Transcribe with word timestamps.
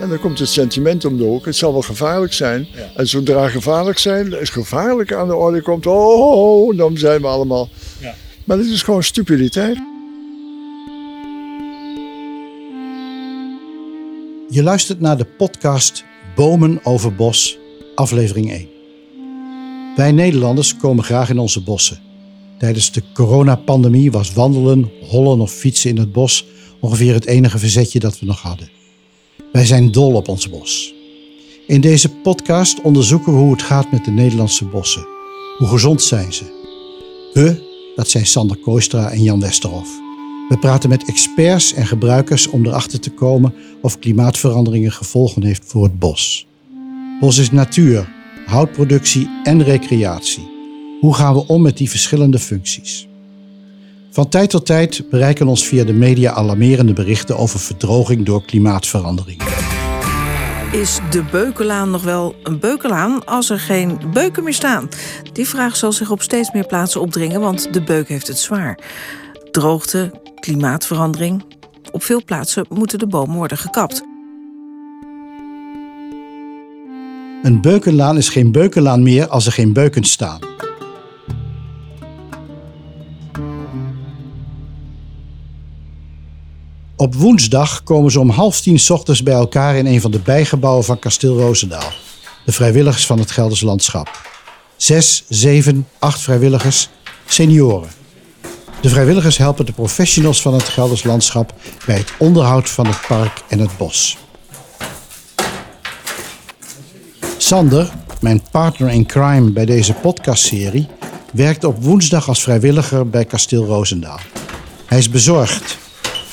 En 0.00 0.08
dan 0.08 0.18
komt 0.18 0.38
het 0.38 0.48
sentiment 0.48 1.04
om 1.04 1.16
de 1.16 1.24
hoek. 1.24 1.44
Het 1.44 1.56
zal 1.56 1.72
wel 1.72 1.82
gevaarlijk 1.82 2.32
zijn. 2.32 2.66
En 2.96 3.08
zodra 3.08 3.48
gevaarlijk 3.48 3.98
zijn, 3.98 4.40
is 4.40 4.50
gevaarlijk 4.50 5.12
aan 5.12 5.28
de 5.28 5.34
orde 5.34 5.62
komt, 5.62 5.86
oh, 5.86 6.20
oh, 6.20 6.66
oh 6.66 6.76
dan 6.76 6.98
zijn 6.98 7.20
we 7.20 7.26
allemaal. 7.26 7.68
Ja. 8.00 8.14
Maar 8.44 8.56
dit 8.56 8.66
is 8.66 8.82
gewoon 8.82 9.02
stupiditeit. 9.02 9.78
Je 14.48 14.62
luistert 14.62 15.00
naar 15.00 15.16
de 15.16 15.24
podcast 15.24 16.04
Bomen 16.34 16.80
over 16.84 17.14
Bos, 17.14 17.58
aflevering 17.94 18.50
1. 18.50 18.68
Wij 19.96 20.12
Nederlanders 20.12 20.76
komen 20.76 21.04
graag 21.04 21.30
in 21.30 21.38
onze 21.38 21.62
bossen. 21.62 21.98
Tijdens 22.58 22.92
de 22.92 23.02
coronapandemie 23.14 24.10
was 24.10 24.32
wandelen, 24.32 24.90
hollen 25.02 25.40
of 25.40 25.52
fietsen 25.52 25.90
in 25.90 25.96
het 25.96 26.12
bos 26.12 26.46
ongeveer 26.80 27.14
het 27.14 27.26
enige 27.26 27.58
verzetje 27.58 27.98
dat 27.98 28.18
we 28.18 28.26
nog 28.26 28.40
hadden. 28.40 28.77
Wij 29.52 29.66
zijn 29.66 29.90
dol 29.90 30.14
op 30.14 30.28
ons 30.28 30.50
bos. 30.50 30.94
In 31.66 31.80
deze 31.80 32.08
podcast 32.08 32.80
onderzoeken 32.80 33.32
we 33.32 33.38
hoe 33.38 33.50
het 33.50 33.62
gaat 33.62 33.90
met 33.92 34.04
de 34.04 34.10
Nederlandse 34.10 34.64
bossen. 34.64 35.06
Hoe 35.58 35.68
gezond 35.68 36.02
zijn 36.02 36.32
ze? 36.32 36.44
We, 37.32 37.66
dat 37.96 38.08
zijn 38.08 38.26
Sander 38.26 38.56
Koistra 38.56 39.10
en 39.10 39.22
Jan 39.22 39.40
Westerhof. 39.40 39.88
We 40.48 40.56
praten 40.60 40.88
met 40.88 41.08
experts 41.08 41.74
en 41.74 41.86
gebruikers 41.86 42.46
om 42.46 42.66
erachter 42.66 43.00
te 43.00 43.10
komen 43.10 43.54
of 43.82 43.98
klimaatveranderingen 43.98 44.92
gevolgen 44.92 45.44
heeft 45.44 45.64
voor 45.66 45.82
het 45.82 45.98
bos. 45.98 46.46
Bos 47.20 47.38
is 47.38 47.50
natuur, 47.50 48.12
houtproductie 48.46 49.28
en 49.42 49.62
recreatie. 49.62 50.48
Hoe 51.00 51.14
gaan 51.14 51.34
we 51.34 51.46
om 51.46 51.62
met 51.62 51.76
die 51.76 51.90
verschillende 51.90 52.38
functies? 52.38 53.07
Van 54.10 54.28
tijd 54.28 54.50
tot 54.50 54.66
tijd 54.66 55.02
bereiken 55.10 55.46
ons 55.46 55.66
via 55.66 55.84
de 55.84 55.92
media 55.92 56.32
alarmerende 56.32 56.92
berichten 56.92 57.36
over 57.36 57.60
verdroging 57.60 58.26
door 58.26 58.44
klimaatverandering. 58.44 59.42
Is 60.72 60.98
de 61.10 61.24
Beukelaan 61.30 61.90
nog 61.90 62.02
wel 62.02 62.34
een 62.42 62.58
Beukelaan 62.58 63.24
als 63.24 63.50
er 63.50 63.58
geen 63.58 63.98
beuken 64.12 64.44
meer 64.44 64.54
staan? 64.54 64.88
Die 65.32 65.48
vraag 65.48 65.76
zal 65.76 65.92
zich 65.92 66.10
op 66.10 66.22
steeds 66.22 66.52
meer 66.52 66.66
plaatsen 66.66 67.00
opdringen, 67.00 67.40
want 67.40 67.72
de 67.72 67.82
beuk 67.82 68.08
heeft 68.08 68.26
het 68.26 68.38
zwaar. 68.38 68.78
Droogte, 69.50 70.10
klimaatverandering. 70.40 71.44
Op 71.92 72.02
veel 72.02 72.24
plaatsen 72.24 72.66
moeten 72.68 72.98
de 72.98 73.06
bomen 73.06 73.36
worden 73.36 73.58
gekapt. 73.58 74.02
Een 77.42 77.60
beukenlaan 77.60 78.16
is 78.16 78.28
geen 78.28 78.52
beukenlaan 78.52 79.02
meer 79.02 79.28
als 79.28 79.46
er 79.46 79.52
geen 79.52 79.72
beuken 79.72 80.04
staan. 80.04 80.40
Op 87.00 87.14
woensdag 87.14 87.82
komen 87.82 88.10
ze 88.10 88.20
om 88.20 88.30
half 88.30 88.60
tien 88.60 88.80
ochtends 88.88 89.22
bij 89.22 89.34
elkaar 89.34 89.76
in 89.76 89.86
een 89.86 90.00
van 90.00 90.10
de 90.10 90.18
bijgebouwen 90.18 90.84
van 90.84 90.98
kasteel 90.98 91.38
Roosendaal. 91.38 91.92
De 92.44 92.52
vrijwilligers 92.52 93.06
van 93.06 93.18
het 93.18 93.30
Gelders 93.30 93.60
Landschap. 93.60 94.28
Zes, 94.76 95.24
zeven, 95.28 95.88
acht 95.98 96.20
vrijwilligers, 96.20 96.88
senioren. 97.26 97.88
De 98.80 98.88
vrijwilligers 98.88 99.36
helpen 99.36 99.66
de 99.66 99.72
professionals 99.72 100.42
van 100.42 100.54
het 100.54 100.62
Gelders 100.62 101.04
Landschap 101.04 101.54
bij 101.86 101.96
het 101.96 102.12
onderhoud 102.18 102.70
van 102.70 102.86
het 102.86 103.00
park 103.08 103.42
en 103.48 103.58
het 103.58 103.76
bos. 103.76 104.16
Sander, 107.36 107.92
mijn 108.20 108.42
partner 108.50 108.90
in 108.90 109.06
crime 109.06 109.50
bij 109.50 109.64
deze 109.64 109.92
podcastserie, 109.92 110.88
werkt 111.32 111.64
op 111.64 111.82
woensdag 111.82 112.28
als 112.28 112.42
vrijwilliger 112.42 113.10
bij 113.10 113.24
kasteel 113.24 113.64
Roosendaal. 113.64 114.20
Hij 114.86 114.98
is 114.98 115.10
bezorgd 115.10 115.78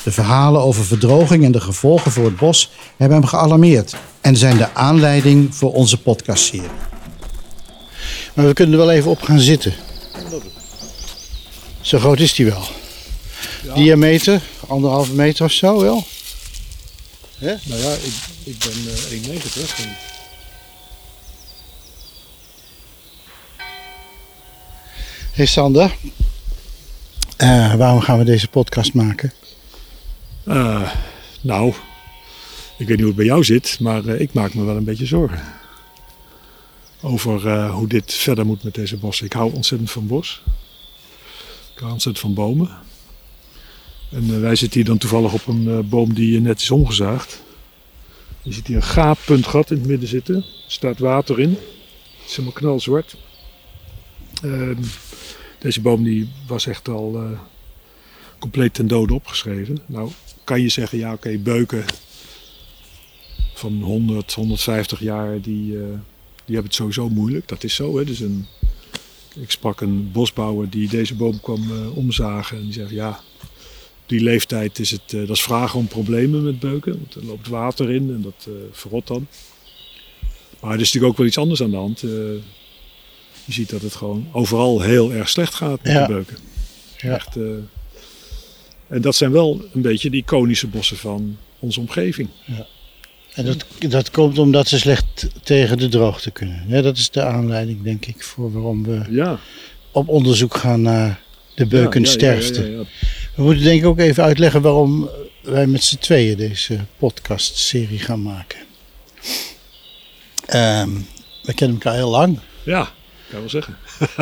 de 0.06 0.12
verhalen 0.12 0.60
over 0.60 0.84
verdroging 0.84 1.44
en 1.44 1.52
de 1.52 1.60
gevolgen 1.60 2.12
voor 2.12 2.24
het 2.24 2.36
bos 2.36 2.70
hebben 2.96 3.18
hem 3.18 3.26
gealarmeerd 3.26 3.96
en 4.20 4.36
zijn 4.36 4.56
de 4.56 4.74
aanleiding 4.74 5.54
voor 5.54 5.72
onze 5.72 6.00
podcastserie. 6.00 6.68
Maar 8.34 8.46
we 8.46 8.52
kunnen 8.52 8.78
er 8.78 8.86
wel 8.86 8.94
even 8.94 9.10
op 9.10 9.22
gaan 9.22 9.40
zitten. 9.40 9.74
Zo 11.80 11.98
groot 11.98 12.20
is 12.20 12.34
die 12.34 12.46
wel. 12.46 12.62
Diameter, 13.74 14.42
anderhalve 14.68 15.12
meter 15.12 15.44
of 15.44 15.52
zo 15.52 15.80
wel. 15.80 16.04
Hè? 17.38 17.54
Nou 17.62 17.80
ja, 17.80 17.92
ik, 17.92 18.14
ik 18.44 18.58
ben 18.58 19.32
uh, 19.32 19.40
1,90. 19.40 19.82
En... 19.82 19.96
Hey 25.32 25.46
Sander, 25.46 25.96
uh, 27.42 27.74
waarom 27.74 28.00
gaan 28.00 28.18
we 28.18 28.24
deze 28.24 28.48
podcast 28.48 28.94
maken? 28.94 29.32
Uh, 30.48 30.92
nou, 31.40 31.74
ik 32.78 32.86
weet 32.86 32.88
niet 32.88 32.98
hoe 32.98 33.06
het 33.06 33.16
bij 33.16 33.24
jou 33.24 33.44
zit, 33.44 33.80
maar 33.80 34.04
uh, 34.04 34.20
ik 34.20 34.32
maak 34.32 34.54
me 34.54 34.64
wel 34.64 34.76
een 34.76 34.84
beetje 34.84 35.06
zorgen. 35.06 35.42
Over 37.00 37.46
uh, 37.46 37.74
hoe 37.74 37.88
dit 37.88 38.14
verder 38.14 38.46
moet 38.46 38.62
met 38.62 38.74
deze 38.74 38.96
bossen. 38.96 39.26
Ik 39.26 39.32
hou 39.32 39.54
ontzettend 39.54 39.90
van 39.90 40.06
bos. 40.06 40.42
Ik 41.74 41.78
hou 41.78 41.92
ontzettend 41.92 42.24
van 42.24 42.34
bomen. 42.34 42.70
En 44.10 44.40
wij 44.40 44.56
zitten 44.56 44.80
hier 44.80 44.88
dan 44.88 44.98
toevallig 44.98 45.32
op 45.32 45.46
een 45.46 45.88
boom 45.88 46.14
die 46.14 46.40
net 46.40 46.60
is 46.60 46.70
omgezaagd. 46.70 47.42
Je 48.42 48.52
ziet 48.52 48.66
hier 48.66 48.76
een 48.76 48.82
gaappuntgat 48.82 49.70
in 49.70 49.78
het 49.78 49.86
midden 49.86 50.08
zitten. 50.08 50.34
Er 50.34 50.44
staat 50.66 50.98
water 50.98 51.40
in. 51.40 51.50
Het 51.50 52.26
is 52.26 52.30
helemaal 52.30 52.52
knalzwart. 52.52 53.16
Ehm, 54.42 54.82
deze 55.58 55.80
boom 55.80 56.04
die 56.04 56.28
was 56.46 56.66
echt 56.66 56.88
al 56.88 57.38
compleet 58.38 58.74
ten 58.74 58.86
dode 58.86 59.14
opgeschreven. 59.14 59.78
Nou, 59.86 60.10
kan 60.46 60.60
je 60.60 60.68
zeggen, 60.68 60.98
ja 60.98 61.12
oké, 61.12 61.38
beuken 61.38 61.84
van 63.54 63.82
100, 63.82 64.34
150 64.34 65.00
jaar, 65.00 65.40
die, 65.40 65.72
uh, 65.72 65.82
die 66.44 66.54
hebben 66.54 66.64
het 66.64 66.74
sowieso 66.74 67.08
moeilijk. 67.08 67.48
Dat 67.48 67.64
is 67.64 67.74
zo. 67.74 67.98
Hè? 67.98 68.04
Dus 68.04 68.20
een, 68.20 68.46
ik 69.40 69.50
sprak 69.50 69.80
een 69.80 70.12
bosbouwer 70.12 70.70
die 70.70 70.88
deze 70.88 71.14
boom 71.14 71.40
kwam 71.40 71.70
uh, 71.70 71.96
omzagen. 71.96 72.56
En 72.56 72.62
die 72.62 72.72
zegt, 72.72 72.90
ja, 72.90 73.20
die 74.06 74.20
leeftijd 74.20 74.78
is 74.78 74.90
het, 74.90 75.12
uh, 75.12 75.20
dat 75.20 75.36
is 75.36 75.42
vragen 75.42 75.78
om 75.78 75.86
problemen 75.86 76.44
met 76.44 76.60
beuken. 76.60 76.92
Want 76.92 77.14
er 77.14 77.24
loopt 77.24 77.48
water 77.48 77.90
in 77.90 78.10
en 78.10 78.22
dat 78.22 78.48
verrot 78.70 79.06
dan. 79.06 79.26
Maar 80.60 80.74
er 80.74 80.80
is 80.80 80.86
natuurlijk 80.86 81.12
ook 81.12 81.18
wel 81.18 81.26
iets 81.26 81.38
anders 81.38 81.62
aan 81.62 81.70
de 81.70 81.76
hand. 81.76 82.00
je 82.00 83.52
ziet 83.52 83.70
dat 83.70 83.82
het 83.82 83.94
gewoon 83.94 84.28
overal 84.32 84.80
heel 84.80 85.12
erg 85.12 85.28
slecht 85.28 85.54
gaat 85.54 85.82
met 85.82 85.92
de 85.92 86.12
beuken. 86.12 86.36
Ja. 86.96 87.14
Echt, 87.14 87.36
en 88.88 89.00
dat 89.00 89.14
zijn 89.14 89.32
wel 89.32 89.64
een 89.72 89.82
beetje 89.82 90.10
de 90.10 90.16
iconische 90.16 90.66
bossen 90.66 90.96
van 90.96 91.36
onze 91.58 91.80
omgeving. 91.80 92.28
Ja. 92.44 92.66
En 93.34 93.44
dat, 93.44 93.64
dat 93.78 94.10
komt 94.10 94.38
omdat 94.38 94.68
ze 94.68 94.78
slecht 94.78 95.28
tegen 95.42 95.78
de 95.78 95.88
droogte 95.88 96.30
kunnen. 96.30 96.64
Ja, 96.68 96.82
dat 96.82 96.96
is 96.96 97.10
de 97.10 97.22
aanleiding, 97.22 97.82
denk 97.82 98.06
ik, 98.06 98.22
voor 98.22 98.52
waarom 98.52 98.84
we 98.84 99.02
ja. 99.10 99.38
op 99.92 100.08
onderzoek 100.08 100.56
gaan 100.56 100.82
naar 100.82 101.20
de 101.54 101.66
beukensterfte. 101.66 102.86
we 103.34 103.42
moeten 103.42 103.64
denk 103.64 103.80
ik 103.80 103.86
ook 103.86 103.98
even 103.98 104.24
uitleggen 104.24 104.62
waarom 104.62 105.08
wij 105.42 105.66
met 105.66 105.84
z'n 105.84 105.98
tweeën 105.98 106.36
deze 106.36 106.78
podcastserie 106.98 107.98
gaan 107.98 108.22
maken. 108.22 108.58
Um, 110.54 111.06
we 111.42 111.54
kennen 111.54 111.76
elkaar 111.76 111.94
heel 111.94 112.10
lang. 112.10 112.38
Ja, 112.62 112.90
kan 113.30 113.40
wel 113.40 113.48
zeggen. 113.48 113.76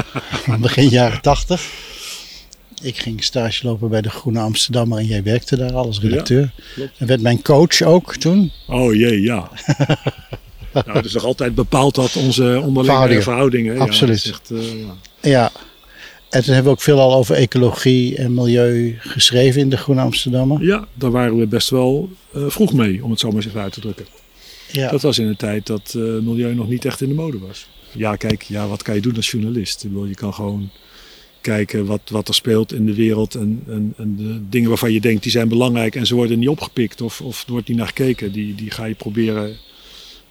Begin 0.60 0.88
jaren 0.88 1.20
tachtig. 1.20 1.70
Ik 2.84 2.98
ging 2.98 3.24
stage 3.24 3.66
lopen 3.66 3.88
bij 3.88 4.00
de 4.00 4.10
Groene 4.10 4.40
Amsterdammer 4.40 4.98
en 4.98 5.06
jij 5.06 5.22
werkte 5.22 5.56
daar 5.56 5.74
als 5.74 6.00
redacteur. 6.00 6.52
Ja, 6.76 6.90
en 6.98 7.06
werd 7.06 7.20
mijn 7.20 7.42
coach 7.42 7.82
ook 7.82 8.16
toen. 8.16 8.52
Oh 8.66 8.94
jee, 8.94 9.20
ja. 9.20 9.50
nou, 10.72 10.92
het 10.92 11.04
is 11.04 11.12
nog 11.12 11.24
altijd 11.24 11.54
bepaald 11.54 11.94
dat 11.94 12.16
onze 12.16 12.60
onderlinge 12.64 13.22
verhoudingen. 13.22 13.78
Absoluut. 13.78 14.22
Ja, 14.22 14.30
echt, 14.30 14.50
uh, 14.50 14.62
ja. 15.20 15.52
En 16.30 16.42
toen 16.44 16.54
hebben 16.54 16.72
we 16.72 16.78
ook 16.78 16.82
veel 16.82 17.00
al 17.00 17.14
over 17.14 17.34
ecologie 17.34 18.16
en 18.16 18.34
milieu 18.34 18.96
geschreven 18.98 19.60
in 19.60 19.68
de 19.68 19.76
Groene 19.76 20.00
Amsterdammer. 20.00 20.62
Ja, 20.62 20.84
daar 20.94 21.10
waren 21.10 21.38
we 21.38 21.46
best 21.46 21.70
wel 21.70 22.08
uh, 22.36 22.44
vroeg 22.48 22.72
mee, 22.72 23.04
om 23.04 23.10
het 23.10 23.20
zo 23.20 23.30
maar 23.30 23.44
eens 23.44 23.56
uit 23.56 23.72
te 23.72 23.80
drukken. 23.80 24.06
Ja. 24.70 24.90
Dat 24.90 25.02
was 25.02 25.18
in 25.18 25.26
een 25.26 25.36
tijd 25.36 25.66
dat 25.66 25.94
uh, 25.96 26.02
milieu 26.02 26.54
nog 26.54 26.68
niet 26.68 26.84
echt 26.84 27.00
in 27.00 27.08
de 27.08 27.14
mode 27.14 27.38
was. 27.38 27.68
Ja, 27.92 28.16
kijk, 28.16 28.42
ja, 28.42 28.68
wat 28.68 28.82
kan 28.82 28.94
je 28.94 29.00
doen 29.00 29.16
als 29.16 29.30
journalist? 29.30 29.84
Ik 29.84 29.90
bedoel, 29.90 30.06
je 30.06 30.14
kan 30.14 30.34
gewoon 30.34 30.70
kijken 31.44 31.86
wat, 31.86 32.00
wat 32.10 32.28
er 32.28 32.34
speelt 32.34 32.72
in 32.72 32.86
de 32.86 32.94
wereld. 32.94 33.34
En, 33.34 33.62
en, 33.68 33.94
en 33.96 34.16
de 34.16 34.48
dingen 34.48 34.68
waarvan 34.68 34.92
je 34.92 35.00
denkt 35.00 35.22
die 35.22 35.32
zijn 35.32 35.48
belangrijk 35.48 35.94
en 35.94 36.06
ze 36.06 36.14
worden 36.14 36.38
niet 36.38 36.48
opgepikt 36.48 37.00
of, 37.00 37.20
of 37.20 37.44
er 37.46 37.52
wordt 37.52 37.68
niet 37.68 37.76
naar 37.76 37.86
gekeken. 37.86 38.32
Die, 38.32 38.54
die 38.54 38.70
ga 38.70 38.84
je 38.84 38.94
proberen 38.94 39.56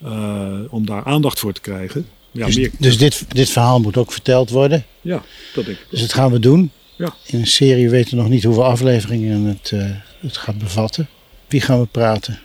uh, 0.03 0.59
om 0.69 0.85
daar 0.85 1.03
aandacht 1.03 1.39
voor 1.39 1.53
te 1.53 1.61
krijgen. 1.61 2.05
Ja, 2.31 2.45
dus, 2.45 2.55
meer... 2.55 2.71
dus 2.79 2.97
dit, 2.97 3.25
dit 3.27 3.49
verhaal 3.49 3.79
moet 3.79 3.97
ook 3.97 4.11
verteld 4.11 4.49
worden? 4.49 4.85
Ja, 5.01 5.23
dat 5.53 5.65
denk 5.65 5.77
ik. 5.77 5.85
Dus 5.89 6.01
dat 6.01 6.13
gaan 6.13 6.31
we 6.31 6.39
doen. 6.39 6.71
Ja. 6.95 7.15
In 7.25 7.39
een 7.39 7.47
serie 7.47 7.89
weten 7.89 8.15
we 8.15 8.21
nog 8.21 8.31
niet 8.31 8.43
hoeveel 8.43 8.65
afleveringen 8.65 9.43
het, 9.43 9.71
uh, 9.73 9.85
het 10.19 10.37
gaat 10.37 10.57
bevatten. 10.57 11.07
Wie 11.47 11.61
gaan 11.61 11.79
we 11.79 11.85
praten? 11.85 12.39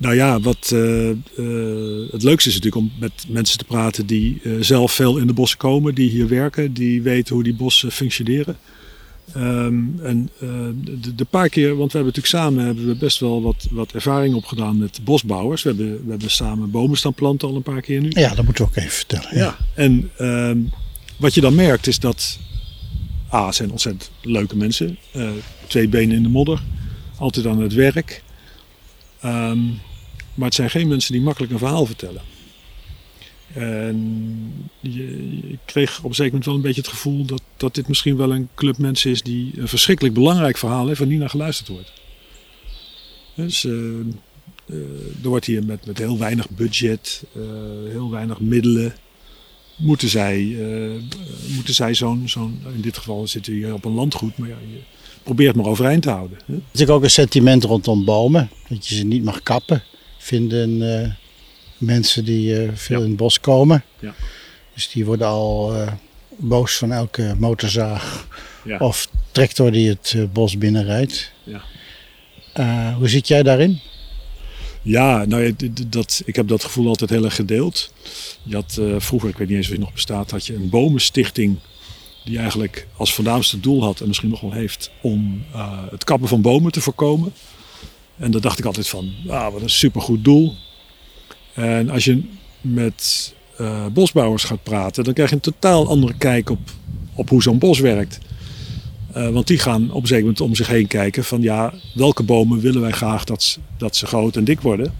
Nou 0.00 0.14
ja, 0.14 0.40
wat 0.40 0.70
uh, 0.74 1.08
uh, 1.08 2.10
het 2.10 2.22
leukste 2.22 2.48
is 2.48 2.54
natuurlijk 2.54 2.76
om 2.76 2.92
met 2.98 3.12
mensen 3.28 3.58
te 3.58 3.64
praten 3.64 4.06
die 4.06 4.40
uh, 4.42 4.56
zelf 4.60 4.92
veel 4.92 5.16
in 5.16 5.26
de 5.26 5.32
bossen 5.32 5.58
komen, 5.58 5.94
die 5.94 6.10
hier 6.10 6.28
werken, 6.28 6.72
die 6.72 7.02
weten 7.02 7.34
hoe 7.34 7.44
die 7.44 7.54
bossen 7.54 7.92
functioneren. 7.92 8.56
Ehm, 9.34 9.84
en 10.02 10.30
de, 10.84 11.14
de, 11.14 11.24
paar 11.24 11.48
keer, 11.48 11.76
want 11.76 11.92
we 11.92 11.98
hebben 11.98 12.14
natuurlijk 12.14 12.44
samen 12.44 12.64
hebben 12.64 12.86
we 12.86 12.96
best 12.96 13.18
wel 13.18 13.42
wat, 13.42 13.66
wat 13.70 13.92
ervaring 13.92 14.34
opgedaan 14.34 14.78
met 14.78 15.00
bosbouwers. 15.04 15.62
We 15.62 15.68
hebben, 15.68 16.04
we 16.04 16.10
hebben 16.10 16.30
samen 16.30 16.70
bomen 16.70 16.96
staan 16.96 17.14
planten 17.14 17.48
al 17.48 17.56
een 17.56 17.62
paar 17.62 17.80
keer 17.80 18.00
nu. 18.00 18.08
Ja, 18.10 18.34
dat 18.34 18.44
moeten 18.44 18.64
we 18.64 18.70
ook 18.70 18.76
even 18.76 18.90
vertellen. 18.90 19.28
Ja, 19.30 19.38
ja. 19.38 19.56
en 19.74 20.10
uh, 20.18 20.50
wat 21.16 21.34
je 21.34 21.40
dan 21.40 21.54
merkt 21.54 21.86
is 21.86 21.98
dat 21.98 22.38
A, 23.32 23.52
zijn 23.52 23.70
ontzettend 23.70 24.10
leuke 24.22 24.56
mensen. 24.56 24.98
Twee 25.66 25.88
benen 25.88 26.16
in 26.16 26.22
de 26.22 26.28
modder, 26.28 26.62
altijd 27.16 27.46
aan 27.46 27.60
het 27.60 27.74
werk. 27.74 28.22
Um, 29.24 29.80
maar 30.40 30.48
het 30.48 30.58
zijn 30.58 30.70
geen 30.70 30.88
mensen 30.88 31.12
die 31.12 31.22
makkelijk 31.22 31.52
een 31.52 31.58
verhaal 31.58 31.86
vertellen. 31.86 32.22
En 33.52 34.70
je, 34.80 35.38
ik 35.48 35.58
kreeg 35.64 35.98
op 35.98 36.04
een 36.04 36.14
zeker 36.14 36.30
moment 36.30 36.44
wel 36.44 36.54
een 36.54 36.60
beetje 36.60 36.80
het 36.80 36.90
gevoel 36.90 37.24
dat, 37.24 37.42
dat 37.56 37.74
dit 37.74 37.88
misschien 37.88 38.16
wel 38.16 38.32
een 38.32 38.48
club 38.54 38.78
mensen 38.78 39.10
is 39.10 39.22
die 39.22 39.52
een 39.56 39.68
verschrikkelijk 39.68 40.14
belangrijk 40.14 40.58
verhaal 40.58 40.86
heeft 40.86 40.98
waar 40.98 41.08
niet 41.08 41.18
naar 41.18 41.30
geluisterd 41.30 41.68
wordt. 41.68 41.92
Dus 43.34 43.64
uh, 43.64 43.98
er 45.22 45.28
wordt 45.28 45.46
hier 45.46 45.64
met, 45.64 45.86
met 45.86 45.98
heel 45.98 46.18
weinig 46.18 46.50
budget, 46.50 47.24
uh, 47.36 47.42
heel 47.90 48.10
weinig 48.10 48.40
middelen, 48.40 48.94
moeten 49.76 50.08
zij, 50.08 50.56
moeten 51.54 51.74
zij 51.74 51.94
zo'n, 51.94 52.28
zo'n, 52.28 52.60
in 52.74 52.80
dit 52.80 52.96
geval 52.98 53.26
zitten 53.26 53.52
hier 53.52 53.74
op 53.74 53.84
een 53.84 53.92
landgoed, 53.92 54.38
maar 54.38 54.48
ja, 54.48 54.56
je 54.72 54.78
probeert 55.22 55.56
maar 55.56 55.66
overeind 55.66 56.02
te 56.02 56.10
houden. 56.10 56.38
Hè? 56.46 56.54
Er 56.54 56.80
is 56.80 56.88
ook 56.88 57.02
een 57.02 57.10
sentiment 57.10 57.64
rondom 57.64 58.04
bomen, 58.04 58.50
dat 58.68 58.88
je 58.88 58.94
ze 58.94 59.04
niet 59.04 59.24
mag 59.24 59.42
kappen, 59.42 59.82
vinden 60.20 60.78
mensen 61.80 62.24
die 62.24 62.62
uh, 62.62 62.70
veel 62.74 62.98
ja. 62.98 63.02
in 63.04 63.08
het 63.08 63.18
bos 63.18 63.40
komen. 63.40 63.84
Ja. 63.98 64.14
Dus 64.74 64.90
die 64.90 65.04
worden 65.04 65.26
al 65.26 65.76
uh, 65.76 65.92
boos 66.36 66.76
van 66.76 66.92
elke 66.92 67.34
motorzaag 67.38 68.26
ja. 68.64 68.78
of 68.78 69.08
tractor 69.30 69.72
die 69.72 69.88
het 69.88 70.16
bos 70.32 70.58
binnenrijdt. 70.58 71.32
hoe 72.98 73.08
zit 73.08 73.28
jij 73.28 73.42
daarin? 73.42 73.80
Ja, 74.82 75.24
nou, 75.24 75.56
dat, 75.88 76.22
ik 76.24 76.36
heb 76.36 76.48
dat 76.48 76.64
gevoel 76.64 76.88
altijd 76.88 77.10
heel 77.10 77.24
erg 77.24 77.34
gedeeld. 77.34 77.92
Je 78.42 78.54
had 78.54 78.80
vroeger, 78.96 79.28
ik 79.28 79.36
weet 79.36 79.48
niet 79.48 79.56
eens 79.56 79.66
of 79.66 79.72
het 79.72 79.80
nog 79.80 79.92
bestaat, 79.92 80.30
had 80.30 80.46
je 80.46 80.54
een 80.54 80.68
bomenstichting 80.68 81.58
die 82.24 82.38
eigenlijk 82.38 82.86
als 82.96 83.14
voornaamste 83.14 83.60
doel 83.60 83.82
had, 83.82 84.00
en 84.00 84.06
misschien 84.06 84.28
nog 84.28 84.40
wel 84.40 84.52
heeft, 84.52 84.90
om 85.00 85.44
het 85.90 86.04
kappen 86.04 86.28
van 86.28 86.42
bomen 86.42 86.72
te 86.72 86.80
voorkomen. 86.80 87.32
En 88.20 88.30
daar 88.30 88.40
dacht 88.40 88.58
ik 88.58 88.64
altijd 88.64 88.88
van, 88.88 89.12
ah, 89.28 89.52
wat 89.52 89.62
een 89.62 89.70
supergoed 89.70 90.24
doel. 90.24 90.54
En 91.54 91.90
als 91.90 92.04
je 92.04 92.22
met 92.60 93.32
uh, 93.60 93.86
bosbouwers 93.86 94.44
gaat 94.44 94.62
praten, 94.62 95.04
dan 95.04 95.14
krijg 95.14 95.28
je 95.28 95.34
een 95.34 95.40
totaal 95.40 95.88
andere 95.88 96.14
kijk 96.18 96.50
op, 96.50 96.58
op 97.14 97.28
hoe 97.28 97.42
zo'n 97.42 97.58
bos 97.58 97.78
werkt. 97.78 98.18
Uh, 99.16 99.28
want 99.28 99.46
die 99.46 99.58
gaan 99.58 99.90
op 99.90 100.02
een 100.02 100.08
zeker 100.08 100.24
moment 100.24 100.40
om 100.40 100.54
zich 100.54 100.66
heen 100.66 100.86
kijken 100.86 101.24
van 101.24 101.42
ja, 101.42 101.74
welke 101.94 102.22
bomen 102.22 102.60
willen 102.60 102.80
wij 102.80 102.90
graag 102.90 103.24
dat, 103.24 103.58
dat 103.78 103.96
ze 103.96 104.06
groot 104.06 104.36
en 104.36 104.44
dik 104.44 104.60
worden. 104.60 104.94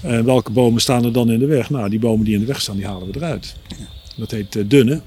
En 0.00 0.24
welke 0.24 0.50
bomen 0.50 0.80
staan 0.80 1.04
er 1.04 1.12
dan 1.12 1.30
in 1.30 1.38
de 1.38 1.46
weg? 1.46 1.70
Nou, 1.70 1.90
die 1.90 1.98
bomen 1.98 2.24
die 2.24 2.34
in 2.34 2.40
de 2.40 2.46
weg 2.46 2.60
staan, 2.60 2.76
die 2.76 2.86
halen 2.86 3.06
we 3.06 3.16
eruit. 3.16 3.54
Dat 4.16 4.30
heet 4.30 4.54
uh, 4.54 4.64
dunne. 4.66 5.00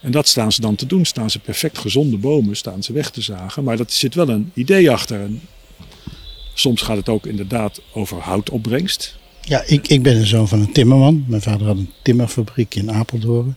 En 0.00 0.10
dat 0.10 0.28
staan 0.28 0.52
ze 0.52 0.60
dan 0.60 0.74
te 0.74 0.86
doen. 0.86 1.04
Staan 1.04 1.30
ze 1.30 1.38
perfect 1.38 1.78
gezonde 1.78 2.16
bomen, 2.16 2.56
staan 2.56 2.82
ze 2.82 2.92
weg 2.92 3.10
te 3.10 3.20
zagen. 3.20 3.64
Maar 3.64 3.76
dat 3.76 3.92
zit 3.92 4.14
wel 4.14 4.28
een 4.28 4.50
idee 4.54 4.90
achter. 4.90 5.20
En 5.20 5.40
soms 6.60 6.82
gaat 6.82 6.96
het 6.96 7.08
ook 7.08 7.26
inderdaad 7.26 7.80
over 7.92 8.18
houtopbrengst. 8.18 9.18
Ja, 9.40 9.62
ik, 9.66 9.88
ik 9.88 10.02
ben 10.02 10.16
een 10.16 10.26
zoon 10.26 10.48
van 10.48 10.60
een 10.60 10.72
timmerman. 10.72 11.24
Mijn 11.26 11.42
vader 11.42 11.66
had 11.66 11.76
een 11.76 11.90
timmerfabriek 12.02 12.74
in 12.74 12.92
Apeldoorn. 12.92 13.56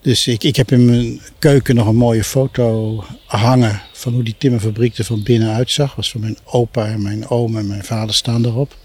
Dus 0.00 0.26
ik, 0.26 0.44
ik 0.44 0.56
heb 0.56 0.72
in 0.72 0.84
mijn 0.84 1.20
keuken 1.38 1.74
nog 1.74 1.86
een 1.86 1.96
mooie 1.96 2.24
foto 2.24 3.04
hangen 3.26 3.82
van 3.92 4.12
hoe 4.12 4.22
die 4.22 4.34
timmerfabriek 4.38 4.98
er 4.98 5.04
van 5.04 5.22
binnen 5.22 5.54
uitzag. 5.54 5.94
was 5.94 6.10
van 6.10 6.20
mijn 6.20 6.38
opa 6.44 6.86
en 6.86 7.02
mijn 7.02 7.28
oom 7.28 7.56
en 7.56 7.66
mijn 7.66 7.84
vader 7.84 8.14
staan 8.14 8.44
erop. 8.44 8.76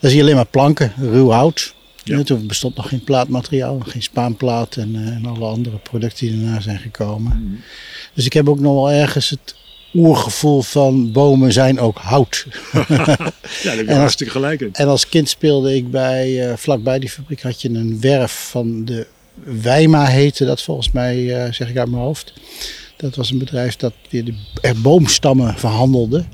Daar 0.00 0.10
zie 0.10 0.16
je 0.16 0.22
alleen 0.22 0.36
maar 0.36 0.46
planken, 0.46 0.92
ruw 0.96 1.30
hout. 1.30 1.74
Ja. 2.02 2.22
Toen 2.22 2.46
bestond 2.46 2.76
nog 2.76 2.88
geen 2.88 3.04
plaatmateriaal, 3.04 3.78
geen 3.78 4.02
spaanplaat 4.02 4.76
en, 4.76 4.94
uh, 4.94 5.06
en 5.06 5.26
alle 5.26 5.46
andere 5.46 5.76
producten 5.76 6.26
die 6.26 6.36
erna 6.36 6.60
zijn 6.60 6.78
gekomen. 6.78 7.36
Mm. 7.36 7.60
Dus 8.14 8.24
ik 8.24 8.32
heb 8.32 8.48
ook 8.48 8.60
nog 8.60 8.74
wel 8.74 8.90
ergens 8.90 9.30
het 9.30 9.54
oergevoel 9.96 10.62
van 10.62 11.12
bomen 11.12 11.52
zijn 11.52 11.80
ook 11.80 11.98
hout. 11.98 12.46
ja, 12.72 12.84
daar 12.86 13.76
heb 13.76 13.86
je 13.86 13.94
hartstikke 13.94 14.32
gelijk 14.32 14.60
in. 14.60 14.68
En 14.72 14.88
als 14.88 15.08
kind 15.08 15.28
speelde 15.28 15.74
ik 15.74 15.90
bij, 15.90 16.48
uh, 16.48 16.56
vlakbij 16.56 16.98
die 16.98 17.10
fabriek 17.10 17.42
had 17.42 17.62
je 17.62 17.68
een 17.68 18.00
werf 18.00 18.48
van 18.50 18.84
de 18.84 19.06
Wijma 19.44 20.04
heette 20.04 20.44
dat 20.44 20.62
volgens 20.62 20.92
mij, 20.92 21.16
uh, 21.16 21.52
zeg 21.52 21.68
ik 21.68 21.78
uit 21.78 21.90
mijn 21.90 22.02
hoofd. 22.02 22.32
Dat 22.96 23.14
was 23.14 23.30
een 23.30 23.38
bedrijf 23.38 23.76
dat 23.76 23.92
weer 24.10 24.24
de 24.24 24.34
er 24.60 24.80
boomstammen 24.80 25.58
verhandelde. 25.58 26.24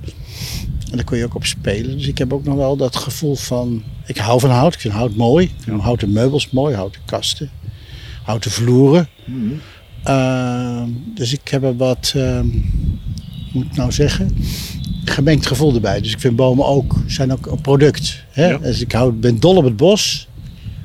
En 0.90 0.96
daar 0.96 1.04
kon 1.04 1.18
je 1.18 1.24
ook 1.24 1.34
op 1.34 1.46
spelen. 1.46 1.96
Dus 1.96 2.06
ik 2.06 2.18
heb 2.18 2.32
ook 2.32 2.44
nog 2.44 2.56
wel 2.56 2.76
dat 2.76 2.96
gevoel 2.96 3.34
van, 3.34 3.82
ik 4.06 4.16
hou 4.16 4.40
van 4.40 4.50
hout. 4.50 4.74
Ik 4.74 4.80
vind 4.80 4.94
hout 4.94 5.16
mooi. 5.16 5.44
Ik 5.44 5.62
vind 5.62 5.80
houten 5.80 6.12
meubels 6.12 6.50
mooi, 6.50 6.74
houten 6.74 7.00
kasten, 7.04 7.50
houten 8.22 8.50
vloeren. 8.50 9.08
Mm 9.24 9.34
-hmm. 9.34 9.60
uh, 10.14 10.82
dus 11.14 11.32
ik 11.32 11.48
heb 11.48 11.62
er 11.62 11.76
wat... 11.76 12.12
Uh, 12.16 12.40
moet 13.52 13.64
ik 13.64 13.76
nou 13.76 13.92
zeggen, 13.92 14.36
gemengd 15.04 15.46
gevoel 15.46 15.74
erbij. 15.74 16.00
Dus 16.00 16.12
ik 16.12 16.20
vind 16.20 16.36
bomen 16.36 16.66
ook, 16.66 16.96
zijn 17.06 17.32
ook 17.32 17.46
een 17.46 17.60
product. 17.60 18.24
Hè? 18.30 18.46
Ja. 18.46 18.58
Dus 18.58 18.80
ik 18.80 18.92
hou, 18.92 19.12
ben 19.12 19.40
dol 19.40 19.56
op 19.56 19.64
het 19.64 19.76
bos. 19.76 20.28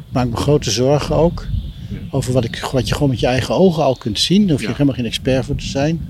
Maak 0.10 0.30
me 0.30 0.36
grote 0.36 0.72
zorgen 0.72 1.16
ook. 1.16 1.48
Ja. 1.90 1.98
Over 2.12 2.34
wat, 2.34 2.44
ik, 2.44 2.70
wat 2.72 2.88
je 2.88 2.94
gewoon 2.94 3.10
met 3.10 3.20
je 3.20 3.28
eigen 3.28 3.56
ogen 3.56 3.84
al 3.84 3.96
kunt 3.96 4.20
zien. 4.20 4.42
Daar 4.42 4.52
hoef 4.52 4.62
je 4.62 4.68
ja. 4.68 4.72
helemaal 4.72 4.96
geen 4.96 5.06
expert 5.06 5.46
voor 5.46 5.56
te 5.56 5.68
zijn. 5.68 6.08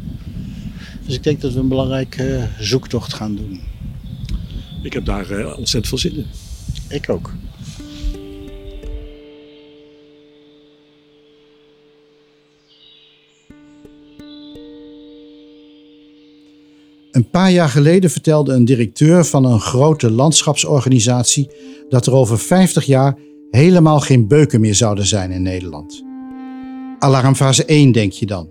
Dus 1.06 1.16
ik 1.16 1.24
denk 1.24 1.42
dat 1.42 1.54
we 1.54 1.60
een 1.60 1.68
belangrijke 1.68 2.48
zoektocht 2.60 3.14
gaan 3.14 3.36
doen. 3.36 3.62
Ik 4.82 4.94
heb 4.94 5.06
daar 5.06 5.32
uh, 5.32 5.46
ontzettend 5.58 5.88
veel 5.88 5.98
zin 5.98 6.16
in. 6.16 6.26
Ik 6.90 7.10
ook. 7.10 7.34
Een 17.18 17.30
paar 17.30 17.52
jaar 17.52 17.70
geleden 17.70 18.10
vertelde 18.10 18.54
een 18.54 18.66
directeur 18.66 19.26
van 19.26 19.46
een 19.46 19.60
grote 19.60 20.12
landschapsorganisatie 20.12 21.50
dat 21.90 22.06
er 22.06 22.14
over 22.14 22.40
50 22.40 22.86
jaar 22.86 23.18
helemaal 23.50 24.00
geen 24.00 24.28
beuken 24.28 24.62
meer 24.62 24.76
zouden 24.76 25.06
zijn 25.06 25.32
in 25.32 25.42
Nederland. 25.42 26.04
Alarmfase 27.00 27.66
1 27.66 27.92
denk 27.92 28.12
je 28.12 28.26
dan. 28.26 28.50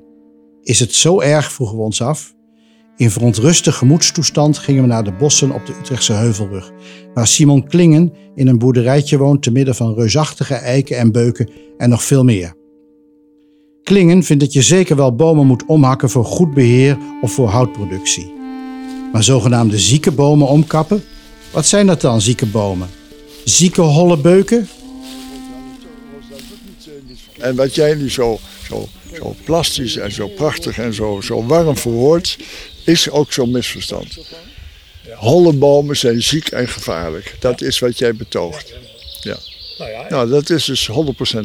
Is 0.62 0.80
het 0.80 0.94
zo 0.94 1.20
erg, 1.20 1.52
vroegen 1.52 1.76
we 1.76 1.82
ons 1.82 2.02
af. 2.02 2.34
In 2.96 3.10
verontruste 3.10 3.72
gemoedstoestand 3.72 4.58
gingen 4.58 4.82
we 4.82 4.88
naar 4.88 5.04
de 5.04 5.12
bossen 5.12 5.50
op 5.50 5.66
de 5.66 5.76
Utrechtse 5.80 6.12
Heuvelrug, 6.12 6.72
waar 7.14 7.26
Simon 7.26 7.66
Klingen 7.66 8.12
in 8.34 8.48
een 8.48 8.58
boerderijtje 8.58 9.18
woont 9.18 9.42
te 9.42 9.50
midden 9.50 9.74
van 9.74 9.94
reusachtige 9.94 10.54
eiken 10.54 10.98
en 10.98 11.12
beuken 11.12 11.50
en 11.78 11.88
nog 11.88 12.02
veel 12.02 12.24
meer. 12.24 12.54
Klingen 13.82 14.22
vindt 14.22 14.42
dat 14.42 14.52
je 14.52 14.62
zeker 14.62 14.96
wel 14.96 15.14
bomen 15.14 15.46
moet 15.46 15.66
omhakken 15.66 16.10
voor 16.10 16.24
goed 16.24 16.54
beheer 16.54 16.98
of 17.20 17.32
voor 17.32 17.48
houtproductie. 17.48 18.35
Maar 19.12 19.24
zogenaamde 19.24 19.78
zieke 19.78 20.10
bomen 20.10 20.46
omkappen? 20.46 21.04
Wat 21.50 21.66
zijn 21.66 21.86
dat 21.86 22.00
dan, 22.00 22.20
zieke 22.20 22.46
bomen? 22.46 22.90
Zieke 23.44 23.80
holle 23.80 24.16
beuken? 24.16 24.68
En 27.38 27.56
wat 27.56 27.74
jij 27.74 27.94
nu 27.94 28.10
zo, 28.10 28.38
zo, 28.68 28.88
zo 29.14 29.36
plastisch 29.44 29.96
en 29.96 30.12
zo 30.12 30.28
prachtig 30.28 30.78
en 30.78 30.94
zo, 30.94 31.20
zo 31.20 31.44
warm 31.44 31.76
verwoordt, 31.76 32.36
is 32.84 33.10
ook 33.10 33.32
zo'n 33.32 33.50
misverstand. 33.50 34.18
Holle 35.14 35.52
bomen 35.52 35.96
zijn 35.96 36.22
ziek 36.22 36.48
en 36.48 36.68
gevaarlijk. 36.68 37.36
Dat 37.40 37.60
is 37.60 37.78
wat 37.78 37.98
jij 37.98 38.14
betoogt. 38.14 38.72
Ja. 39.20 39.38
Nou, 40.08 40.28
dat 40.30 40.50
is 40.50 40.64
dus 40.64 40.90
100% 40.90 40.94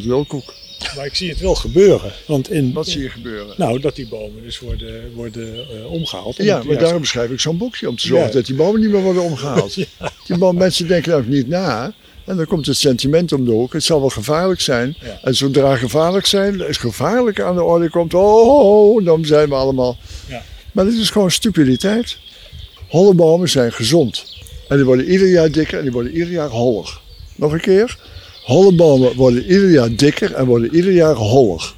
lulkoek. 0.03 0.53
Maar 0.95 1.05
ik 1.05 1.15
zie 1.15 1.29
het 1.29 1.39
wel 1.39 1.55
gebeuren. 1.55 2.11
Want 2.27 2.51
in, 2.51 2.73
Wat 2.73 2.87
zie 2.87 3.01
je 3.01 3.09
gebeuren? 3.09 3.53
Nou, 3.57 3.79
dat 3.79 3.95
die 3.95 4.07
bomen 4.07 4.43
dus 4.43 4.59
worden, 4.59 5.13
worden 5.13 5.67
uh, 5.75 5.91
omgehaald. 5.91 6.35
Ja, 6.35 6.63
maar 6.63 6.77
daarom 6.77 7.05
schrijf 7.05 7.29
ik 7.29 7.39
zo'n 7.39 7.57
boekje. 7.57 7.89
Om 7.89 7.95
te 7.95 8.07
zorgen 8.07 8.27
ja. 8.27 8.33
dat 8.33 8.45
die 8.45 8.55
bomen 8.55 8.81
niet 8.81 8.89
meer 8.89 9.01
worden 9.01 9.23
omgehaald. 9.23 9.73
ja. 9.99 10.11
Die 10.27 10.37
bomen, 10.37 10.61
mensen 10.61 10.87
denken 10.87 11.15
ook 11.15 11.27
niet 11.27 11.47
na. 11.47 11.93
En 12.25 12.37
dan 12.37 12.45
komt 12.45 12.65
het 12.65 12.77
sentiment 12.77 13.31
om 13.31 13.45
de 13.45 13.51
hoek. 13.51 13.73
Het 13.73 13.83
zal 13.83 13.99
wel 13.99 14.09
gevaarlijk 14.09 14.61
zijn. 14.61 14.95
Ja. 15.01 15.19
En 15.21 15.35
zodra 15.35 15.75
gevaarlijk 15.75 16.25
zijn, 16.25 16.67
is 16.67 16.77
gevaarlijk 16.77 17.41
aan 17.41 17.55
de 17.55 17.63
orde 17.63 17.89
komt. 17.89 18.13
Oh, 18.13 19.05
dan 19.05 19.25
zijn 19.25 19.49
we 19.49 19.55
allemaal. 19.55 19.97
Ja. 20.27 20.43
Maar 20.71 20.85
dit 20.85 20.97
is 20.97 21.09
gewoon 21.09 21.31
stupiditeit. 21.31 22.17
Holle 22.87 23.13
bomen 23.13 23.49
zijn 23.49 23.71
gezond. 23.71 24.25
En 24.67 24.75
die 24.75 24.85
worden 24.85 25.11
ieder 25.11 25.27
jaar 25.27 25.51
dikker 25.51 25.77
en 25.77 25.83
die 25.83 25.91
worden 25.91 26.11
ieder 26.11 26.31
jaar 26.31 26.49
holler. 26.49 26.99
Nog 27.35 27.51
een 27.51 27.61
keer. 27.61 27.97
Holle 28.41 28.73
bomen 28.73 29.15
worden 29.15 29.43
ieder 29.43 29.69
jaar 29.69 29.95
dikker 29.95 30.33
en 30.33 30.45
worden 30.45 30.75
ieder 30.75 30.91
jaar 30.91 31.15
holler. 31.15 31.73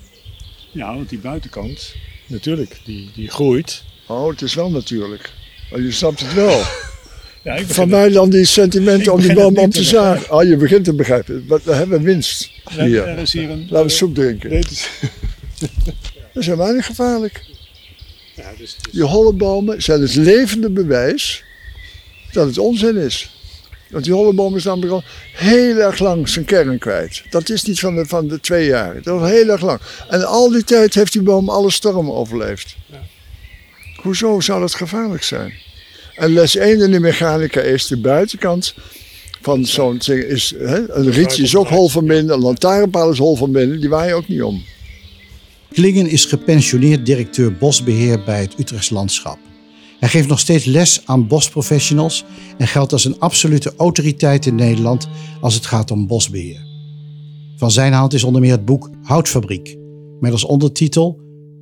Ja, 0.72 0.96
want 0.96 1.10
die 1.10 1.20
buitenkant, 1.20 1.96
natuurlijk, 2.28 2.80
die, 2.86 3.10
die 3.16 3.30
groeit. 3.30 3.84
Oh, 4.08 4.30
het 4.30 4.42
is 4.42 4.54
wel 4.54 4.72
natuurlijk. 4.72 5.32
Maar 5.72 5.82
je 5.82 5.92
snapt 5.92 6.20
het 6.20 6.34
wel. 6.34 6.62
ja, 7.44 7.56
ik 7.56 7.68
Van 7.68 7.90
mij 7.90 8.10
dan 8.10 8.30
die 8.30 8.46
sentimenten 8.46 9.14
om 9.14 9.22
die 9.22 9.34
boom 9.34 9.58
om 9.58 9.70
te 9.70 9.84
zagen. 9.84 10.32
Oh, 10.32 10.44
je 10.44 10.56
begint 10.56 10.84
te 10.84 10.94
begrijpen. 10.94 11.48
We 11.48 11.74
hebben 11.74 12.02
winst. 12.02 12.52
Ja, 12.76 12.86
hier. 12.86 13.08
Er 13.08 13.18
is 13.18 13.34
hier 13.34 13.50
een, 13.50 13.68
Laten 13.70 13.88
we 13.88 13.94
soep 13.94 14.16
drinken. 14.16 14.50
Dit 14.50 14.72
is, 14.72 14.90
Dat 16.34 16.44
zijn 16.44 16.58
weinig 16.58 16.86
gevaarlijk. 16.86 17.46
Ja, 18.36 18.52
dus, 18.58 18.78
dus... 18.82 18.92
Die 18.92 19.04
hollebomen 19.04 19.82
zijn 19.82 20.02
het 20.02 20.16
levende 20.16 20.70
bewijs 20.70 21.44
dat 22.32 22.48
het 22.48 22.58
onzin 22.58 22.98
is. 22.98 23.32
Want 23.94 24.06
die 24.06 24.14
holleboom 24.14 24.56
is 24.56 24.64
namelijk 24.64 24.92
al 24.92 25.04
heel 25.34 25.78
erg 25.78 26.00
lang 26.00 26.30
zijn 26.30 26.46
kern 26.46 26.78
kwijt. 26.78 27.24
Dat 27.30 27.50
is 27.50 27.64
niet 27.64 27.80
van 27.80 27.96
de, 27.96 28.06
van 28.06 28.28
de 28.28 28.40
twee 28.40 28.66
jaar. 28.66 29.02
Dat 29.02 29.22
is 29.22 29.30
heel 29.30 29.50
erg 29.50 29.62
lang. 29.62 29.80
En 30.10 30.28
al 30.28 30.50
die 30.50 30.64
tijd 30.64 30.94
heeft 30.94 31.14
die 31.14 31.22
boom 31.22 31.50
alle 31.50 31.72
stormen 31.72 32.14
overleefd. 32.14 32.76
Ja. 32.86 33.02
Hoezo 34.02 34.40
zou 34.40 34.60
dat 34.60 34.74
gevaarlijk 34.74 35.24
zijn? 35.24 35.54
En 36.16 36.34
les 36.34 36.56
1 36.56 36.82
in 36.82 36.92
de 36.92 37.00
mechanica 37.00 37.62
is 37.62 37.88
de 37.88 37.98
buitenkant 37.98 38.74
van 39.42 39.66
zo'n 39.66 39.98
ding. 40.06 40.24
Is, 40.24 40.54
hè, 40.58 40.92
een 40.92 41.12
rietje 41.12 41.44
is 41.44 41.56
ook 41.56 41.68
hol 41.68 41.90
van 41.90 42.06
binnen, 42.06 42.34
een 42.34 42.42
lantaarnpaal 42.42 43.12
is 43.12 43.18
hol 43.18 43.36
van 43.36 43.52
binnen. 43.52 43.80
Die 43.80 43.90
waai 43.90 44.08
je 44.08 44.14
ook 44.14 44.28
niet 44.28 44.42
om. 44.42 44.64
Klingen 45.72 46.08
is 46.08 46.26
gepensioneerd 46.26 47.06
directeur 47.06 47.54
bosbeheer 47.54 48.24
bij 48.24 48.42
het 48.42 48.60
Utrechts 48.60 48.90
Landschap. 48.90 49.38
Hij 50.04 50.12
geeft 50.12 50.28
nog 50.28 50.40
steeds 50.40 50.66
les 50.66 51.02
aan 51.06 51.28
bosprofessionals 51.28 52.26
en 52.58 52.68
geldt 52.68 52.92
als 52.92 53.06
een 53.06 53.20
absolute 53.20 53.74
autoriteit 53.78 54.46
in 54.46 54.56
Nederland 54.56 55.08
als 55.42 55.54
het 55.54 55.66
gaat 55.66 55.92
om 55.92 56.08
bosbeheer. 56.08 56.66
Van 57.56 57.72
zijn 57.72 57.94
hand 57.94 58.14
is 58.14 58.24
onder 58.24 58.42
meer 58.42 58.52
het 58.52 58.66
boek 58.66 58.90
Houtfabriek, 59.04 59.78
met 60.20 60.32
als 60.32 60.44
ondertitel 60.44 61.20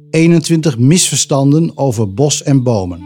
21 0.09 0.77
misverstanden 0.77 1.77
over 1.77 2.13
bos 2.13 2.43
en 2.43 2.63
bomen. 2.63 2.99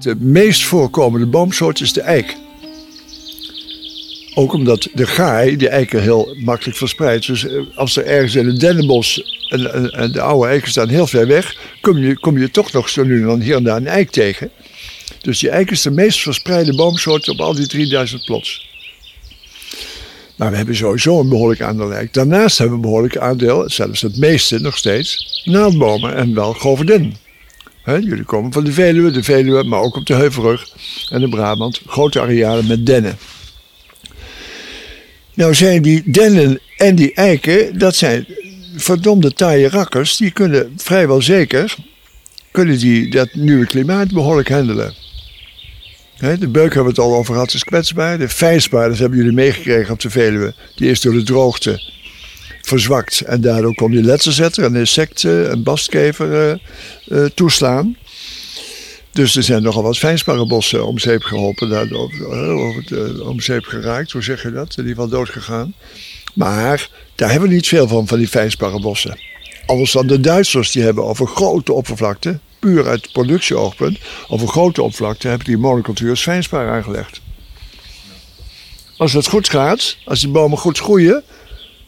De 0.00 0.16
meest 0.18 0.64
voorkomende 0.64 1.26
boomsoort 1.26 1.80
is 1.80 1.92
de 1.92 2.00
eik. 2.00 2.45
Ook 4.38 4.52
omdat 4.52 4.88
de 4.94 5.06
gaai 5.06 5.56
de 5.56 5.68
eiken 5.68 6.02
heel 6.02 6.36
makkelijk 6.38 6.76
verspreidt. 6.76 7.26
Dus 7.26 7.46
eh, 7.46 7.60
als 7.74 7.96
er 7.96 8.06
ergens 8.06 8.34
in 8.34 8.48
een 8.48 8.58
dennenbos 8.58 9.22
en, 9.48 9.92
en, 9.92 10.12
de 10.12 10.20
oude 10.20 10.48
eiken 10.48 10.70
staan 10.70 10.88
heel 10.88 11.06
ver 11.06 11.26
weg, 11.26 11.56
kom 11.80 11.98
je, 11.98 12.18
kom 12.18 12.38
je 12.38 12.50
toch 12.50 12.72
nog 12.72 12.88
zo 12.88 13.04
nu 13.04 13.20
en 13.20 13.26
dan 13.26 13.40
hier 13.40 13.56
en 13.56 13.62
daar 13.62 13.76
een 13.76 13.86
eik 13.86 14.10
tegen. 14.10 14.50
Dus 15.20 15.38
die 15.38 15.50
eik 15.50 15.70
is 15.70 15.82
de 15.82 15.90
meest 15.90 16.20
verspreide 16.20 16.74
boomsoort 16.74 17.28
op 17.28 17.40
al 17.40 17.54
die 17.54 17.66
3000 17.66 18.24
plots. 18.24 18.68
Maar 20.36 20.50
we 20.50 20.56
hebben 20.56 20.76
sowieso 20.76 21.20
een 21.20 21.28
behoorlijk 21.28 21.62
aandeel 21.62 21.92
eik. 21.92 22.14
Daarnaast 22.14 22.58
hebben 22.58 22.76
we 22.78 22.82
een 22.84 22.90
behoorlijk 22.90 23.16
aandeel, 23.16 23.70
zelfs 23.70 24.02
het 24.02 24.18
meeste 24.18 24.60
nog 24.60 24.76
steeds, 24.76 25.42
naaldbomen 25.44 26.14
en 26.14 26.34
wel 26.34 26.52
goverdin. 26.52 27.16
jullie 27.84 28.24
komen 28.24 28.52
van 28.52 28.64
de 28.64 28.72
Veluwe, 28.72 29.10
de 29.10 29.22
Veluwe, 29.22 29.64
maar 29.64 29.80
ook 29.80 29.96
op 29.96 30.06
de 30.06 30.14
Heuvelrug 30.14 30.68
en 31.10 31.20
de 31.20 31.28
Brabant. 31.28 31.80
Grote 31.86 32.20
arealen 32.20 32.66
met 32.66 32.86
dennen. 32.86 33.18
Nou 35.36 35.54
zijn 35.54 35.82
die 35.82 36.02
dennen 36.10 36.60
en 36.76 36.94
die 36.94 37.14
eiken, 37.14 37.78
dat 37.78 37.96
zijn 37.96 38.26
verdomde 38.76 39.32
taaie 39.32 39.68
rakkers. 39.68 40.16
Die 40.16 40.30
kunnen 40.30 40.72
vrijwel 40.76 41.22
zeker 41.22 41.76
kunnen 42.56 42.78
die 42.78 43.10
dat 43.10 43.34
nieuwe 43.34 43.66
klimaat 43.66 44.12
behoorlijk 44.12 44.48
handelen. 44.48 44.94
de 46.18 46.48
beuk 46.48 46.74
hebben 46.74 46.82
we 46.82 46.88
het 46.88 46.98
al 46.98 47.14
over 47.14 47.34
gehad, 47.34 47.52
is 47.52 47.64
kwetsbaar. 47.64 48.18
De 48.18 48.28
vijsbaar, 48.28 48.88
dat 48.88 48.98
hebben 48.98 49.18
jullie 49.18 49.32
meegekregen 49.32 49.92
op 49.92 50.00
de 50.00 50.10
Veluwe. 50.10 50.54
Die 50.76 50.90
is 50.90 51.00
door 51.00 51.12
de 51.12 51.22
droogte 51.22 51.92
verzwakt. 52.62 53.20
En 53.20 53.40
daardoor 53.40 53.74
kon 53.74 53.90
die 53.90 54.02
letselzetter 54.02 54.64
en 54.64 54.74
insecten 54.74 55.50
en 55.50 55.62
bastkever 55.62 56.50
uh, 56.50 56.58
uh, 57.08 57.24
toeslaan. 57.34 57.96
Dus 59.16 59.36
er 59.36 59.42
zijn 59.42 59.62
nogal 59.62 59.82
wat 59.82 59.98
fijnsparrenbossen 59.98 60.86
om 60.86 60.98
zeep 60.98 61.22
geholpen, 61.22 61.68
daardoor, 61.68 62.12
uh, 62.90 63.28
om 63.28 63.40
zeep 63.40 63.64
geraakt, 63.64 64.12
hoe 64.12 64.22
zeg 64.22 64.42
je 64.42 64.52
dat? 64.52 64.70
In 64.76 64.86
ieder 64.86 64.94
geval 64.94 65.08
doodgegaan. 65.08 65.74
Maar 66.34 66.90
daar 67.14 67.30
hebben 67.30 67.48
we 67.48 67.54
niet 67.54 67.68
veel 67.68 67.88
van, 67.88 68.06
van 68.06 68.18
die 68.18 68.28
fijnsparrenbossen. 68.28 69.18
Anders 69.66 69.92
dan 69.92 70.06
de 70.06 70.20
Duitsers, 70.20 70.72
die 70.72 70.82
hebben 70.82 71.04
over 71.04 71.26
grote 71.26 71.72
oppervlakte, 71.72 72.38
puur 72.58 72.88
uit 72.88 73.12
productieoogpunt, 73.12 73.98
over 74.28 74.48
grote 74.48 74.82
oppervlakte 74.82 75.28
hebben 75.28 75.46
die 75.46 75.58
monocultuur 75.58 76.16
fijnspar 76.16 76.70
aangelegd. 76.70 77.20
Als 78.96 79.12
het 79.12 79.26
goed 79.26 79.48
gaat, 79.48 79.96
als 80.04 80.20
die 80.20 80.30
bomen 80.30 80.58
goed 80.58 80.78
groeien, 80.78 81.22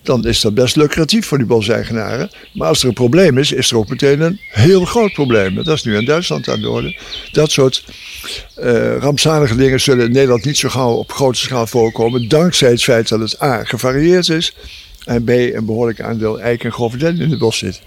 dan 0.03 0.25
is 0.27 0.41
dat 0.41 0.55
best 0.55 0.77
lucratief 0.77 1.27
voor 1.27 1.39
die 1.39 1.47
boseigenaren. 1.47 2.31
Maar 2.53 2.69
als 2.69 2.83
er 2.83 2.89
een 2.89 2.95
probleem 2.95 3.39
is, 3.39 3.53
is 3.53 3.71
er 3.71 3.77
ook 3.77 3.89
meteen 3.89 4.21
een 4.21 4.41
heel 4.51 4.85
groot 4.85 5.13
probleem. 5.13 5.55
Dat 5.55 5.67
is 5.67 5.83
nu 5.83 5.97
in 5.97 6.05
Duitsland 6.05 6.49
aan 6.49 6.61
de 6.61 6.69
orde. 6.69 6.97
Dat 7.33 7.51
soort 7.51 7.85
uh, 8.59 8.97
rampzalige 8.97 9.57
dingen 9.57 9.81
zullen 9.81 10.05
in 10.07 10.13
Nederland 10.13 10.45
niet 10.45 10.59
zo 10.59 10.69
gauw 10.69 10.93
op 10.93 11.13
grote 11.13 11.39
schaal 11.39 11.67
voorkomen. 11.67 12.29
Dankzij 12.29 12.71
het 12.71 12.83
feit 12.83 13.09
dat 13.09 13.21
het 13.21 13.43
A 13.43 13.65
gevarieerd 13.65 14.29
is. 14.29 14.55
En 15.05 15.25
B 15.25 15.29
een 15.29 15.65
behoorlijk 15.67 16.01
aandeel 16.01 16.41
eik 16.41 16.65
en 16.65 16.73
grove 16.73 16.99
in 16.99 17.31
het 17.31 17.39
bos 17.39 17.59
zit. 17.59 17.81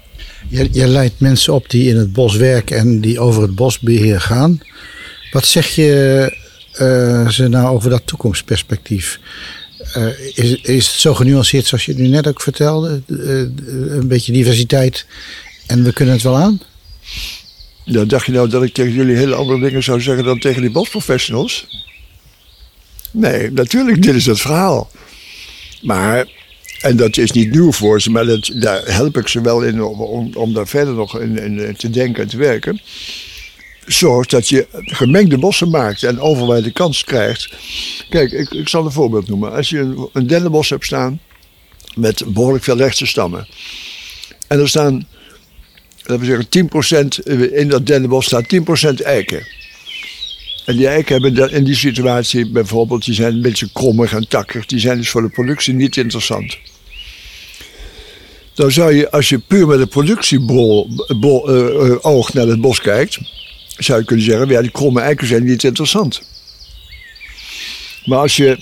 Je, 0.48 0.68
je 0.72 0.86
leidt 0.86 1.20
mensen 1.20 1.54
op 1.54 1.70
die 1.70 1.88
in 1.88 1.96
het 1.96 2.12
bos 2.12 2.36
werken 2.36 2.76
en 2.76 3.00
die 3.00 3.20
over 3.20 3.42
het 3.42 3.54
bosbeheer 3.54 4.20
gaan. 4.20 4.60
Wat 5.32 5.46
zeg 5.46 5.66
je 5.74 6.36
uh, 6.80 7.28
ze 7.28 7.48
nou 7.48 7.74
over 7.74 7.90
dat 7.90 8.02
toekomstperspectief? 8.04 9.20
Uh, 9.96 10.18
is, 10.34 10.60
is 10.60 10.86
het 10.86 11.00
zo 11.00 11.14
genuanceerd 11.14 11.66
zoals 11.66 11.84
je 11.84 11.92
het 11.92 12.00
nu 12.00 12.08
net 12.08 12.26
ook 12.26 12.40
vertelde? 12.40 13.02
Uh, 13.06 13.38
een 13.96 14.08
beetje 14.08 14.32
diversiteit 14.32 15.06
en 15.66 15.84
we 15.84 15.92
kunnen 15.92 16.14
het 16.14 16.22
wel 16.22 16.36
aan? 16.36 16.60
Ja, 17.84 18.04
dacht 18.04 18.26
je 18.26 18.32
nou 18.32 18.48
dat 18.48 18.62
ik 18.62 18.74
tegen 18.74 18.92
jullie 18.92 19.16
hele 19.16 19.34
andere 19.34 19.60
dingen 19.60 19.82
zou 19.82 20.00
zeggen 20.00 20.24
dan 20.24 20.38
tegen 20.38 20.60
die 20.60 20.70
bosprofessionals? 20.70 21.66
Nee, 23.10 23.50
natuurlijk, 23.50 24.02
dit 24.02 24.14
is 24.14 24.26
het 24.26 24.40
verhaal. 24.40 24.90
Maar, 25.82 26.28
en 26.80 26.96
dat 26.96 27.16
is 27.16 27.30
niet 27.30 27.50
nieuw 27.50 27.72
voor 27.72 28.00
ze, 28.00 28.10
maar 28.10 28.26
dat, 28.26 28.50
daar 28.54 28.82
help 28.84 29.16
ik 29.16 29.28
ze 29.28 29.40
wel 29.40 29.62
in 29.62 29.82
om, 29.82 30.00
om, 30.00 30.30
om 30.34 30.54
daar 30.54 30.68
verder 30.68 30.94
nog 30.94 31.20
in, 31.20 31.38
in 31.38 31.76
te 31.76 31.90
denken 31.90 32.22
en 32.22 32.28
te 32.28 32.36
werken 32.36 32.80
zorgt 33.86 34.30
dat 34.30 34.48
je 34.48 34.66
gemengde 34.70 35.38
bossen 35.38 35.70
maakt 35.70 36.02
en 36.02 36.20
overal 36.20 36.62
de 36.62 36.72
kans 36.72 37.04
krijgt. 37.04 37.48
Kijk, 38.08 38.32
ik, 38.32 38.50
ik 38.50 38.68
zal 38.68 38.84
een 38.84 38.92
voorbeeld 38.92 39.28
noemen. 39.28 39.52
Als 39.52 39.68
je 39.68 40.08
een, 40.12 40.26
dennenbos 40.26 40.70
hebt 40.70 40.84
staan 40.84 41.20
met 41.94 42.24
behoorlijk 42.26 42.64
veel 42.64 42.76
rechtse 42.76 43.06
stammen. 43.06 43.46
En 44.46 44.60
er 44.60 44.68
staan, 44.68 45.06
laten 46.02 46.18
we 46.18 46.46
zeggen, 46.46 46.70
10% 47.48 47.52
in 47.52 47.68
dat 47.68 47.86
dennenbos 47.86 48.26
staat 48.26 48.54
10% 48.54 49.02
eiken. 49.02 49.46
En 50.64 50.76
die 50.76 50.88
eiken 50.88 51.22
hebben 51.22 51.52
in 51.52 51.64
die 51.64 51.74
situatie 51.74 52.50
bijvoorbeeld, 52.50 53.04
die 53.04 53.14
zijn 53.14 53.34
een 53.34 53.42
beetje 53.42 53.68
krommig 53.72 54.12
en 54.12 54.28
takkig. 54.28 54.66
Die 54.66 54.78
zijn 54.78 54.96
dus 54.96 55.10
voor 55.10 55.22
de 55.22 55.28
productie 55.28 55.74
niet 55.74 55.96
interessant. 55.96 56.56
Dan 58.54 58.70
zou 58.70 58.94
je, 58.94 59.10
als 59.10 59.28
je 59.28 59.38
puur 59.38 59.66
met 59.66 59.80
een 59.80 59.88
productieoog 59.88 60.86
uh, 61.08 61.94
uh, 62.04 62.28
naar 62.32 62.46
het 62.46 62.60
bos 62.60 62.80
kijkt, 62.80 63.18
zou 63.76 63.98
je 63.98 64.04
kunnen 64.04 64.24
zeggen, 64.24 64.48
ja, 64.48 64.60
die 64.60 64.70
kromme 64.70 65.00
eiken 65.00 65.26
zijn 65.26 65.44
niet 65.44 65.64
interessant. 65.64 66.22
Maar 68.04 68.18
als 68.18 68.36
je 68.36 68.58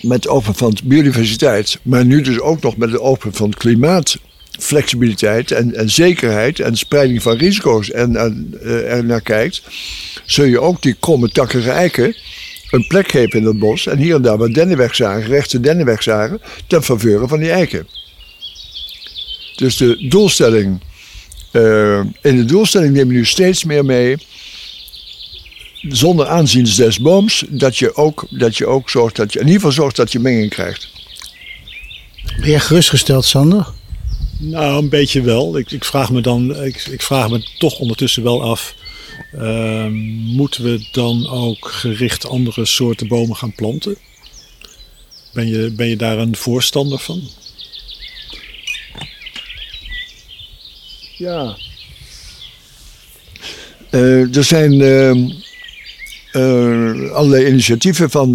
met 0.00 0.22
het 0.22 0.28
open 0.28 0.54
van 0.54 0.76
biodiversiteit, 0.84 1.78
maar 1.82 2.04
nu 2.04 2.22
dus 2.22 2.40
ook 2.40 2.60
nog 2.60 2.76
met 2.76 2.90
het 2.90 3.00
open 3.00 3.32
van 3.32 3.50
klimaatflexibiliteit 3.50 5.50
en, 5.50 5.74
en 5.74 5.90
zekerheid 5.90 6.60
en 6.60 6.76
spreiding 6.76 7.22
van 7.22 7.36
risico's 7.36 7.90
en, 7.90 8.16
en 8.16 8.54
uh, 8.62 8.92
er 8.92 9.04
naar 9.04 9.20
kijkt, 9.20 9.62
zul 10.24 10.44
je 10.44 10.60
ook 10.60 10.82
die 10.82 10.96
kromme 11.00 11.30
takkige 11.30 11.70
eiken 11.70 12.16
een 12.70 12.86
plek 12.86 13.10
geven 13.10 13.40
in 13.40 13.46
het 13.46 13.58
bos 13.58 13.86
en 13.86 13.98
hier 13.98 14.14
en 14.14 14.22
daar 14.22 14.38
wat 14.38 14.54
dennenwegzagen, 14.54 15.28
rechtse 15.28 15.60
dennenwegzagen, 15.60 16.40
ten 16.66 16.82
faveur 16.82 17.28
van 17.28 17.38
die 17.38 17.50
eiken. 17.50 17.88
Dus 19.56 19.76
de 19.76 20.08
doelstelling 20.08 20.80
uh, 21.52 22.00
in 22.22 22.36
de 22.36 22.44
doelstelling 22.44 22.94
neem 22.94 23.06
je 23.06 23.18
nu 23.18 23.24
steeds 23.24 23.64
meer 23.64 23.84
mee, 23.84 24.16
zonder 25.88 26.26
aanzien 26.26 26.64
des 26.76 26.98
booms, 26.98 27.44
dat 27.48 27.76
je, 27.76 27.94
ook, 27.94 28.26
dat 28.30 28.56
je 28.56 28.66
ook 28.66 28.90
zorgt 28.90 29.16
dat 29.16 29.32
je 29.32 29.38
in 29.38 29.44
ieder 29.44 29.60
geval 29.60 29.74
zorgt 29.76 29.96
dat 29.96 30.12
je 30.12 30.18
menging 30.18 30.50
krijgt. 30.50 30.88
Ben 32.40 32.50
je 32.50 32.60
gerustgesteld, 32.60 33.24
Sander? 33.24 33.66
Nou, 34.38 34.82
een 34.82 34.88
beetje 34.88 35.22
wel. 35.22 35.58
Ik, 35.58 35.70
ik, 35.70 35.84
vraag 35.84 36.10
me 36.10 36.20
dan, 36.20 36.64
ik, 36.64 36.86
ik 36.86 37.02
vraag 37.02 37.30
me 37.30 37.48
toch 37.58 37.78
ondertussen 37.78 38.22
wel 38.22 38.42
af. 38.42 38.74
Uh, 39.34 39.86
moeten 40.36 40.62
we 40.62 40.88
dan 40.92 41.28
ook 41.28 41.68
gericht 41.70 42.28
andere 42.28 42.64
soorten 42.64 43.08
bomen 43.08 43.36
gaan 43.36 43.52
planten? 43.52 43.96
Ben 45.32 45.48
je, 45.48 45.70
ben 45.70 45.88
je 45.88 45.96
daar 45.96 46.18
een 46.18 46.36
voorstander 46.36 46.98
van? 46.98 47.22
Ja. 51.18 51.56
Uh, 53.90 54.36
er 54.36 54.44
zijn 54.44 54.72
uh, 54.72 55.10
allerlei 57.12 57.46
initiatieven 57.46 58.10
van, 58.10 58.32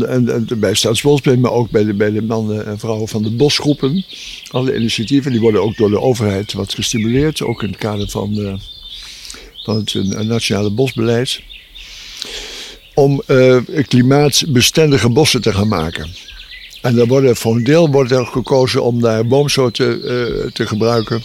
bij 0.57 0.73
Staatsbosbeheer, 0.73 1.39
maar 1.39 1.51
ook 1.51 1.69
bij 1.69 1.83
de, 1.83 1.93
bij 1.93 2.11
de 2.11 2.21
mannen 2.21 2.65
en 2.65 2.79
vrouwen 2.79 3.07
van 3.07 3.23
de 3.23 3.31
bosgroepen. 3.31 4.05
Alle 4.49 4.75
initiatieven 4.75 5.31
die 5.31 5.39
worden 5.39 5.61
ook 5.61 5.77
door 5.77 5.89
de 5.89 5.99
overheid 5.99 6.53
wat 6.53 6.73
gestimuleerd, 6.73 7.41
ook 7.41 7.63
in 7.63 7.69
het 7.69 7.77
kader 7.77 8.09
van, 8.09 8.59
van 9.63 9.75
het 9.75 10.27
nationale 10.27 10.71
bosbeleid. 10.71 11.41
om 12.93 13.21
klimaatbestendige 13.87 15.09
bossen 15.09 15.41
te 15.41 15.53
gaan 15.53 15.67
maken. 15.67 16.09
En 16.81 16.95
dan 16.95 17.07
worden, 17.07 17.35
voor 17.35 17.55
een 17.55 17.63
deel 17.63 17.89
wordt 17.89 18.11
er 18.11 18.25
gekozen 18.25 18.83
om 18.83 19.01
daar 19.01 19.27
boomsoorten 19.27 20.01
te 20.53 20.67
gebruiken 20.67 21.23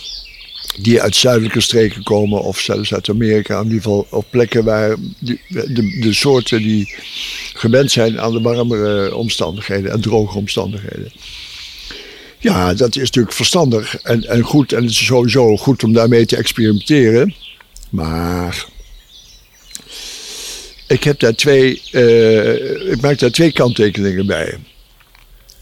die 0.80 1.02
uit 1.02 1.16
zuidelijke 1.16 1.61
streken 1.61 2.02
komen 2.02 2.42
of 2.42 2.61
zelfs 2.61 2.94
uit 2.94 3.08
Amerika. 3.08 3.58
In 3.58 3.64
ieder 3.64 3.82
geval 3.82 4.06
op 4.11 4.26
plekken 4.30 4.64
waar 4.64 4.97
de, 5.18 5.38
de, 6.00 6.12
soorten 6.12 6.58
die 6.62 6.94
gewend 7.54 7.90
zijn 7.90 8.20
aan 8.20 8.32
de 8.32 8.40
warmere 8.40 9.14
omstandigheden 9.14 9.90
en 9.90 10.00
droge 10.00 10.38
omstandigheden. 10.38 11.12
Ja, 12.38 12.75
dat 12.75 12.97
is 12.97 13.02
natuurlijk 13.02 13.35
verstandig 13.35 13.97
en, 13.97 14.23
en 14.23 14.42
goed. 14.42 14.73
En 14.73 14.82
het 14.82 14.90
is 14.90 15.04
sowieso 15.04 15.56
goed 15.56 15.85
om 15.85 15.92
daarmee 15.92 16.26
te 16.26 16.37
experimenteren. 16.37 17.35
Maar 17.90 18.66
ik 20.87 21.04
heb 21.04 21.20
daar 21.20 21.35
twee, 21.35 21.82
uh, 21.92 22.90
ik 22.90 23.00
maak 23.00 23.18
daar 23.18 23.30
twee 23.30 23.52
kanttekeningen 23.52 24.26
bij. 24.26 24.58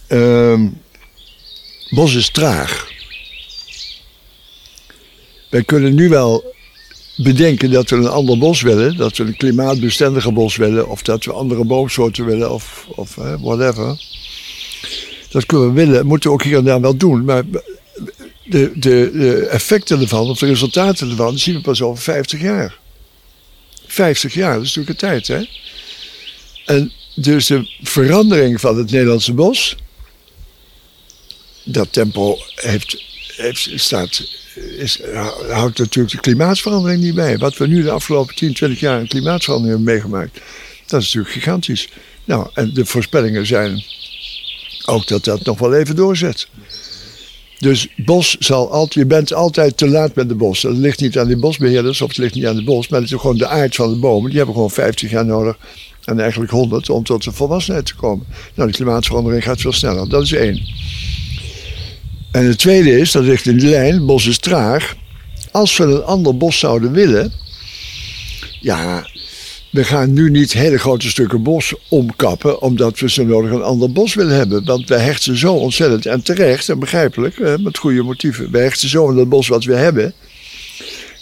Uh, 0.08 0.61
bos 1.90 2.14
is 2.14 2.28
traag. 2.28 2.94
Wij 5.56 5.64
kunnen 5.64 5.94
nu 5.94 6.08
wel 6.08 6.54
bedenken 7.16 7.70
dat 7.70 7.90
we 7.90 7.96
een 7.96 8.08
ander 8.08 8.38
bos 8.38 8.62
willen, 8.62 8.96
dat 8.96 9.16
we 9.16 9.25
een 9.25 9.36
klimaatbestendiger 9.36 10.32
bos 10.32 10.56
willen, 10.56 10.88
of 10.88 11.02
dat 11.02 11.25
we 11.25 11.32
andere 11.32 11.64
boomsoorten 11.64 12.25
willen, 12.25 12.52
of, 12.52 12.86
of 12.88 13.14
whatever. 13.40 14.00
Dat 15.30 15.46
kunnen 15.46 15.68
we 15.68 15.75
willen, 15.75 16.06
moeten 16.06 16.30
we 16.30 16.36
ook 16.36 16.42
hier 16.42 16.56
en 16.56 16.64
daar 16.64 16.80
wel 16.80 16.96
doen. 16.96 17.25
Maar 17.25 17.42
de, 18.44 18.72
de, 18.75 19.46
effecten 19.50 20.00
ervan, 20.00 20.28
of 20.28 20.38
de 20.38 20.46
resultaten 20.46 21.10
ervan, 21.10 21.38
zien 21.38 21.54
we 21.54 21.60
pas 21.60 21.82
over 21.82 22.02
50 22.02 22.40
jaar. 22.40 22.78
50 23.86 24.34
jaar, 24.34 24.54
dat 24.54 24.64
is 24.64 24.75
natuurlijk 24.75 25.02
een 25.02 25.08
tijd, 25.08 25.26
hè? 25.26 25.48
En 26.64 26.92
dus 27.14 27.46
de 27.46 27.70
verandering 27.82 28.60
van 28.60 28.76
het 28.78 28.90
Nederlandse 28.90 29.32
bos, 29.32 29.76
dat 31.64 31.92
tempo 31.92 32.38
heeft, 32.54 33.04
heeft, 33.36 33.70
staat, 33.75 34.44
is, 34.78 35.00
houdt 35.48 35.78
natuurlijk 35.78 36.14
de 36.14 36.20
klimaatverandering 36.20 37.02
niet 37.02 37.14
bij. 37.14 37.38
Wat 37.38 37.56
we 37.56 37.66
nu 37.66 37.82
de 37.82 37.90
afgelopen 37.90 38.34
10, 38.34 38.54
20 38.54 38.80
jaar 38.80 39.00
een 39.00 39.08
klimaatverandering 39.08 39.76
hebben 39.76 39.94
meegemaakt, 39.94 40.40
dat 40.86 41.00
is 41.00 41.06
natuurlijk 41.06 41.34
gigantisch. 41.34 41.88
Nou, 42.25 42.48
en 42.54 42.75
de 42.75 42.86
voorspellingen 42.86 43.46
zijn 43.46 43.82
ook 44.86 45.06
dat 45.06 45.25
dat 45.25 45.44
nog 45.44 45.58
wel 45.58 45.75
even 45.75 45.96
doorzet. 45.96 46.48
Dus 47.58 47.88
bos 47.96 48.36
zal 48.38 48.70
altijd, 48.70 48.94
je 48.94 49.06
bent 49.06 49.32
altijd 49.32 49.76
te 49.76 49.88
laat 49.88 50.14
met 50.14 50.28
de 50.28 50.34
bos. 50.34 50.60
Dat 50.60 50.76
ligt 50.76 51.00
niet 51.00 51.18
aan 51.18 51.28
de 51.28 51.36
bosbeheerders 51.36 52.00
of 52.00 52.08
het 52.08 52.16
ligt 52.16 52.34
niet 52.34 52.46
aan 52.46 52.56
de 52.56 52.64
bos, 52.64 52.88
maar 52.88 53.00
het 53.00 53.10
is 53.10 53.20
gewoon 53.20 53.36
de 53.36 53.48
aard 53.48 53.75
van 53.75 53.92
de 53.92 53.98
bomen. 53.98 54.28
Die 54.28 54.36
hebben 54.36 54.54
gewoon 54.54 54.70
50 54.70 55.10
jaar 55.10 55.25
nodig 55.25 55.56
en 56.04 56.20
eigenlijk 56.20 56.50
100 56.50 56.90
om 56.90 57.04
tot 57.04 57.25
de 57.25 57.32
volwassenheid 57.32 57.86
te 57.86 57.94
komen. 57.94 58.26
Nou, 58.54 58.70
de 58.70 58.76
klimaatverandering 58.76 59.44
gaat 59.44 59.60
veel 59.60 59.72
sneller. 59.72 60.08
Dat 60.08 60.22
is 60.22 60.32
één. 60.32 60.60
En 62.37 62.45
het 62.45 62.59
tweede 62.59 62.99
is, 62.99 63.12
dat 63.12 63.25
ligt 63.25 63.47
in 63.47 63.59
de 63.59 63.66
lijn, 63.66 64.07
bos 64.07 64.26
is 64.26 64.38
traag. 64.38 64.97
Als 65.50 65.76
we 65.76 65.85
een 65.85 66.02
ander 66.02 66.37
bos 66.37 66.59
zouden 66.59 66.93
willen, 66.93 67.33
ja, 68.61 69.07
we 69.71 69.85
gaan 69.85 70.12
nu 70.12 70.31
niet 70.31 70.52
hele 70.52 70.78
grote 70.78 71.09
stukken 71.09 71.43
bos 71.43 71.75
omkappen, 71.88 72.61
omdat 72.61 72.99
we 72.99 73.11
zo 73.11 73.25
nodig 73.25 73.50
een 73.50 73.62
ander 73.62 73.93
bos 73.93 74.14
willen 74.14 74.37
hebben. 74.37 74.64
Want 74.64 74.88
wij 74.88 74.99
hechten 74.99 75.37
zo 75.37 75.55
ontzettend, 75.55 76.07
en 76.07 76.23
terecht 76.23 76.69
en 76.69 76.78
begrijpelijk, 76.78 77.59
met 77.61 77.78
goede 77.78 78.02
motieven, 78.02 78.50
wij 78.50 78.62
hechten 78.62 78.88
zo 78.88 79.09
aan 79.09 79.16
dat 79.16 79.28
bos 79.28 79.49
wat 79.49 79.64
we 79.64 79.75
hebben. 79.75 80.14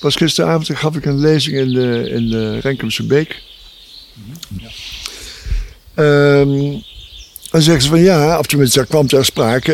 Was 0.00 0.16
gisteravond, 0.16 0.78
gaf 0.78 0.96
ik 0.96 1.04
een 1.04 1.20
lezing 1.20 1.56
in 1.56 1.72
de, 1.72 2.10
in 2.10 2.30
de 2.30 2.58
Renkumse 2.58 3.06
Beek. 3.06 3.42
Ja. 4.58 6.40
Um, 6.40 6.82
dan 7.54 7.62
zeggen 7.62 7.82
ze 7.82 7.88
van 7.88 8.00
ja, 8.00 8.38
of 8.38 8.46
tenminste, 8.46 8.78
daar 8.78 8.86
kwam 8.86 9.06
ter 9.06 9.24
sprake. 9.24 9.72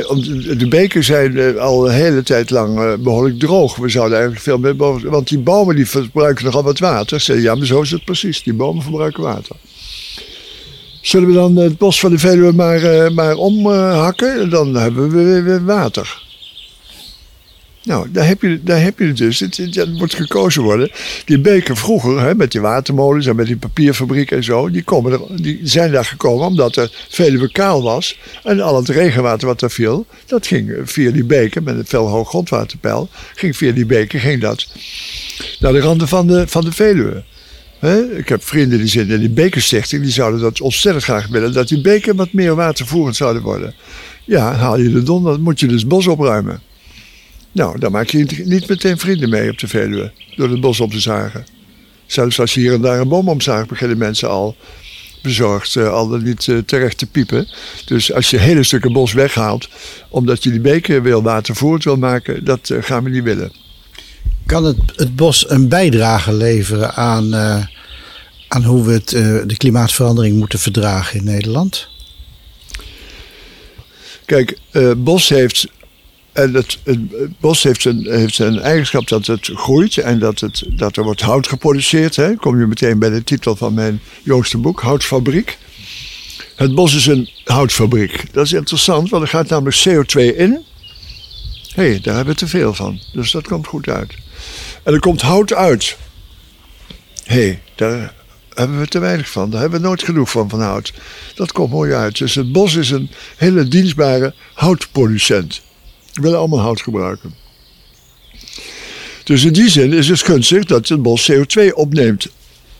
De 0.58 0.68
beken 0.68 1.04
zijn 1.04 1.38
eh, 1.38 1.54
al 1.54 1.88
een 1.88 1.94
hele 1.94 2.22
tijd 2.22 2.50
lang 2.50 2.78
eh, 2.78 2.92
behoorlijk 2.98 3.38
droog. 3.38 3.76
We 3.76 3.88
zouden 3.88 4.14
eigenlijk 4.14 4.44
veel 4.44 4.58
meer 4.58 4.76
boven. 4.76 5.10
Want 5.10 5.28
die 5.28 5.38
bomen 5.38 5.76
die 5.76 5.88
verbruiken 5.88 6.44
nogal 6.44 6.62
wat 6.62 6.78
water. 6.78 7.20
Zeg, 7.20 7.42
ja, 7.42 7.54
maar 7.54 7.66
zo 7.66 7.80
is 7.80 7.90
het 7.90 8.04
precies. 8.04 8.42
Die 8.42 8.54
bomen 8.54 8.82
verbruiken 8.82 9.22
water. 9.22 9.56
Zullen 11.00 11.28
we 11.28 11.34
dan 11.34 11.56
het 11.56 11.78
bos 11.78 12.00
van 12.00 12.10
de 12.10 12.18
Veluwe 12.18 12.52
maar, 12.52 12.82
uh, 12.82 13.08
maar 13.08 13.34
omhakken? 13.34 14.50
Dan 14.50 14.74
hebben 14.74 15.10
we 15.10 15.42
weer 15.42 15.64
water. 15.64 16.29
Nou, 17.90 18.10
daar 18.10 18.26
heb 18.26 18.42
je, 18.42 18.60
daar 18.62 18.82
heb 18.82 18.98
je 18.98 19.06
het 19.06 19.16
dus. 19.16 19.40
Het, 19.40 19.56
het, 19.56 19.92
moet 19.92 20.14
gekozen 20.14 20.62
worden. 20.62 20.90
Die 21.24 21.40
beken 21.40 21.76
vroeger, 21.76 22.20
hè, 22.20 22.34
met 22.34 22.52
die 22.52 22.60
watermolens 22.60 23.26
en 23.26 23.36
met 23.36 23.46
die 23.46 23.56
papierfabriek 23.56 24.30
en 24.30 24.44
zo, 24.44 24.70
die, 24.70 24.82
komen 24.82 25.12
er, 25.12 25.20
die 25.42 25.60
zijn 25.62 25.92
daar 25.92 26.04
gekomen 26.04 26.46
omdat 26.46 26.76
er 26.76 27.06
veel 27.08 27.48
kaal 27.52 27.82
was. 27.82 28.18
En 28.44 28.60
al 28.60 28.76
het 28.76 28.88
regenwater 28.88 29.46
wat 29.46 29.62
er 29.62 29.70
viel, 29.70 30.06
dat 30.26 30.46
ging 30.46 30.76
via 30.84 31.10
die 31.10 31.24
beken, 31.24 31.62
met 31.62 31.76
een 31.76 31.86
veel 31.86 32.08
hoog 32.08 32.28
grondwaterpeil, 32.28 33.08
ging 33.34 33.56
via 33.56 33.72
die 33.72 33.86
beken, 33.86 34.20
ging 34.20 34.40
dat 34.40 34.66
naar 35.60 35.72
de 35.72 35.80
randen 35.80 36.08
van 36.08 36.26
de, 36.26 36.48
van 36.48 36.64
de 36.64 36.72
Veluwe. 36.72 37.22
ik 38.16 38.28
heb 38.28 38.44
vrienden 38.44 38.78
die 38.78 38.88
zitten 38.88 39.14
in 39.14 39.20
die 39.20 39.30
bekerstichting, 39.30 40.02
die 40.02 40.12
zouden 40.12 40.40
dat 40.40 40.60
ontzettend 40.60 41.04
graag 41.04 41.28
willen, 41.28 41.52
dat 41.52 41.68
die 41.68 41.80
beken 41.80 42.16
wat 42.16 42.32
meer 42.32 42.54
watervoerend 42.54 43.16
zouden 43.16 43.42
worden. 43.42 43.74
Ja, 44.24 44.54
haal 44.54 44.78
je 44.78 44.90
de 44.90 45.02
don, 45.02 45.24
dan 45.24 45.40
moet 45.40 45.60
je 45.60 45.66
dus 45.66 45.86
bos 45.86 46.06
opruimen. 46.06 46.68
Nou, 47.52 47.78
daar 47.78 47.90
maak 47.90 48.08
je 48.08 48.42
niet 48.44 48.68
meteen 48.68 48.98
vrienden 48.98 49.28
mee 49.28 49.50
op 49.50 49.58
de 49.58 49.68
Veluwe. 49.68 50.12
Door 50.36 50.50
het 50.50 50.60
bos 50.60 50.80
op 50.80 50.90
te 50.90 51.00
zagen. 51.00 51.46
Zelfs 52.06 52.40
als 52.40 52.54
je 52.54 52.60
hier 52.60 52.72
en 52.72 52.80
daar 52.80 53.00
een 53.00 53.08
boom 53.08 53.28
omzaagt, 53.28 53.68
beginnen 53.68 53.98
mensen 53.98 54.28
al 54.28 54.56
bezorgd, 55.22 55.74
uh, 55.74 55.92
al 55.92 56.08
niet 56.08 56.46
uh, 56.46 56.58
terecht 56.58 56.98
te 56.98 57.06
piepen. 57.06 57.48
Dus 57.84 58.12
als 58.12 58.30
je 58.30 58.38
hele 58.38 58.64
stukken 58.64 58.92
bos 58.92 59.12
weghaalt, 59.12 59.68
omdat 60.08 60.42
je 60.42 60.50
die 60.50 60.60
beken 60.60 61.02
wil 61.02 61.22
watervoerd 61.22 61.84
wil 61.84 61.96
maken, 61.96 62.44
dat 62.44 62.68
uh, 62.68 62.82
gaan 62.82 63.04
we 63.04 63.10
niet 63.10 63.22
willen. 63.22 63.52
Kan 64.46 64.64
het, 64.64 64.76
het 64.96 65.16
bos 65.16 65.50
een 65.50 65.68
bijdrage 65.68 66.32
leveren 66.32 66.94
aan, 66.94 67.34
aan 68.48 68.64
hoe 68.64 68.84
we 68.84 68.92
het, 68.92 69.08
de 69.48 69.54
klimaatverandering 69.56 70.36
moeten 70.36 70.58
verdragen 70.58 71.18
in 71.18 71.24
Nederland? 71.24 71.88
Kijk, 74.24 74.58
bos 74.96 75.28
heeft 75.28 75.66
en 76.32 76.54
het, 76.54 76.78
bos 77.40 77.62
heeft 77.62 77.84
een, 77.84 78.06
heeft 78.10 78.38
een 78.38 78.58
eigenschap 78.58 79.08
dat 79.08 79.26
het 79.26 79.50
groeit 79.54 79.98
en 79.98 80.18
dat, 80.18 80.40
het, 80.40 80.64
dat 80.68 80.96
er 80.96 81.02
wordt 81.02 81.20
hout 81.20 81.48
geproduceerd. 81.48 82.16
Hè. 82.16 82.34
Kom 82.34 82.60
je 82.60 82.66
meteen 82.66 82.98
bij 82.98 83.10
de 83.10 83.24
titel 83.24 83.56
van 83.56 83.74
mijn 83.74 84.00
jongste 84.22 84.58
boek, 84.58 84.80
Houtfabriek. 84.80 85.58
Het 86.56 86.74
bos 86.74 86.94
is 86.94 87.06
een 87.06 87.30
houtfabriek. 87.44 88.32
Dat 88.32 88.44
is 88.44 88.52
interessant, 88.52 89.10
want 89.10 89.22
er 89.22 89.28
gaat 89.28 89.48
namelijk 89.48 89.84
CO2 89.88 90.36
in. 90.36 90.64
Hé, 91.74 91.88
hey, 91.88 92.00
daar 92.00 92.14
hebben 92.14 92.34
we 92.34 92.40
te 92.40 92.48
veel 92.48 92.74
van. 92.74 93.00
Dus 93.12 93.30
dat 93.30 93.48
komt 93.48 93.66
goed 93.66 93.88
uit. 93.88 94.14
En 94.82 94.92
er 94.92 95.00
komt 95.00 95.20
hout 95.20 95.52
uit. 95.54 95.96
Hé, 97.24 97.42
hey, 97.42 97.62
daar 97.74 98.14
hebben 98.54 98.78
we 98.78 98.86
te 98.86 98.98
weinig 98.98 99.30
van. 99.30 99.50
Daar 99.50 99.60
hebben 99.60 99.80
we 99.80 99.86
nooit 99.86 100.02
genoeg 100.02 100.30
van, 100.30 100.48
van 100.48 100.60
hout. 100.60 100.92
Dat 101.34 101.52
komt 101.52 101.70
mooi 101.70 101.92
uit. 101.92 102.18
Dus 102.18 102.34
het 102.34 102.52
bos 102.52 102.74
is 102.74 102.90
een 102.90 103.10
hele 103.36 103.68
dienstbare 103.68 104.34
houtproducent. 104.54 105.62
Willen 106.12 106.38
allemaal 106.38 106.60
hout 106.60 106.82
gebruiken. 106.82 107.34
Dus 109.24 109.44
in 109.44 109.52
die 109.52 109.70
zin 109.70 109.92
is 109.92 110.08
het 110.08 110.22
gunstig 110.22 110.64
dat 110.64 110.88
het 110.88 111.02
bos 111.02 111.32
CO2 111.32 111.74
opneemt. 111.74 112.26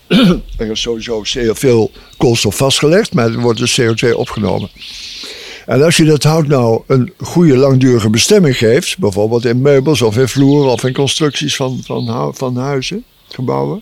er 0.57 0.71
is 0.71 0.81
sowieso 0.81 1.23
heel 1.23 1.55
veel 1.55 1.91
koolstof 2.17 2.55
vastgelegd, 2.55 3.13
maar 3.13 3.25
er 3.25 3.39
wordt 3.39 3.59
dus 3.59 3.81
CO2 3.81 4.15
opgenomen. 4.15 4.69
En 5.65 5.83
als 5.83 5.97
je 5.97 6.03
dat 6.03 6.23
hout 6.23 6.47
nou 6.47 6.81
een 6.87 7.13
goede 7.17 7.57
langdurige 7.57 8.09
bestemming 8.09 8.57
geeft, 8.57 8.97
bijvoorbeeld 8.97 9.45
in 9.45 9.61
meubels 9.61 10.01
of 10.01 10.17
in 10.17 10.27
vloeren 10.27 10.71
of 10.71 10.83
in 10.83 10.93
constructies 10.93 11.55
van, 11.55 11.81
van, 11.85 12.35
van 12.35 12.57
huizen, 12.57 13.03
gebouwen, 13.29 13.81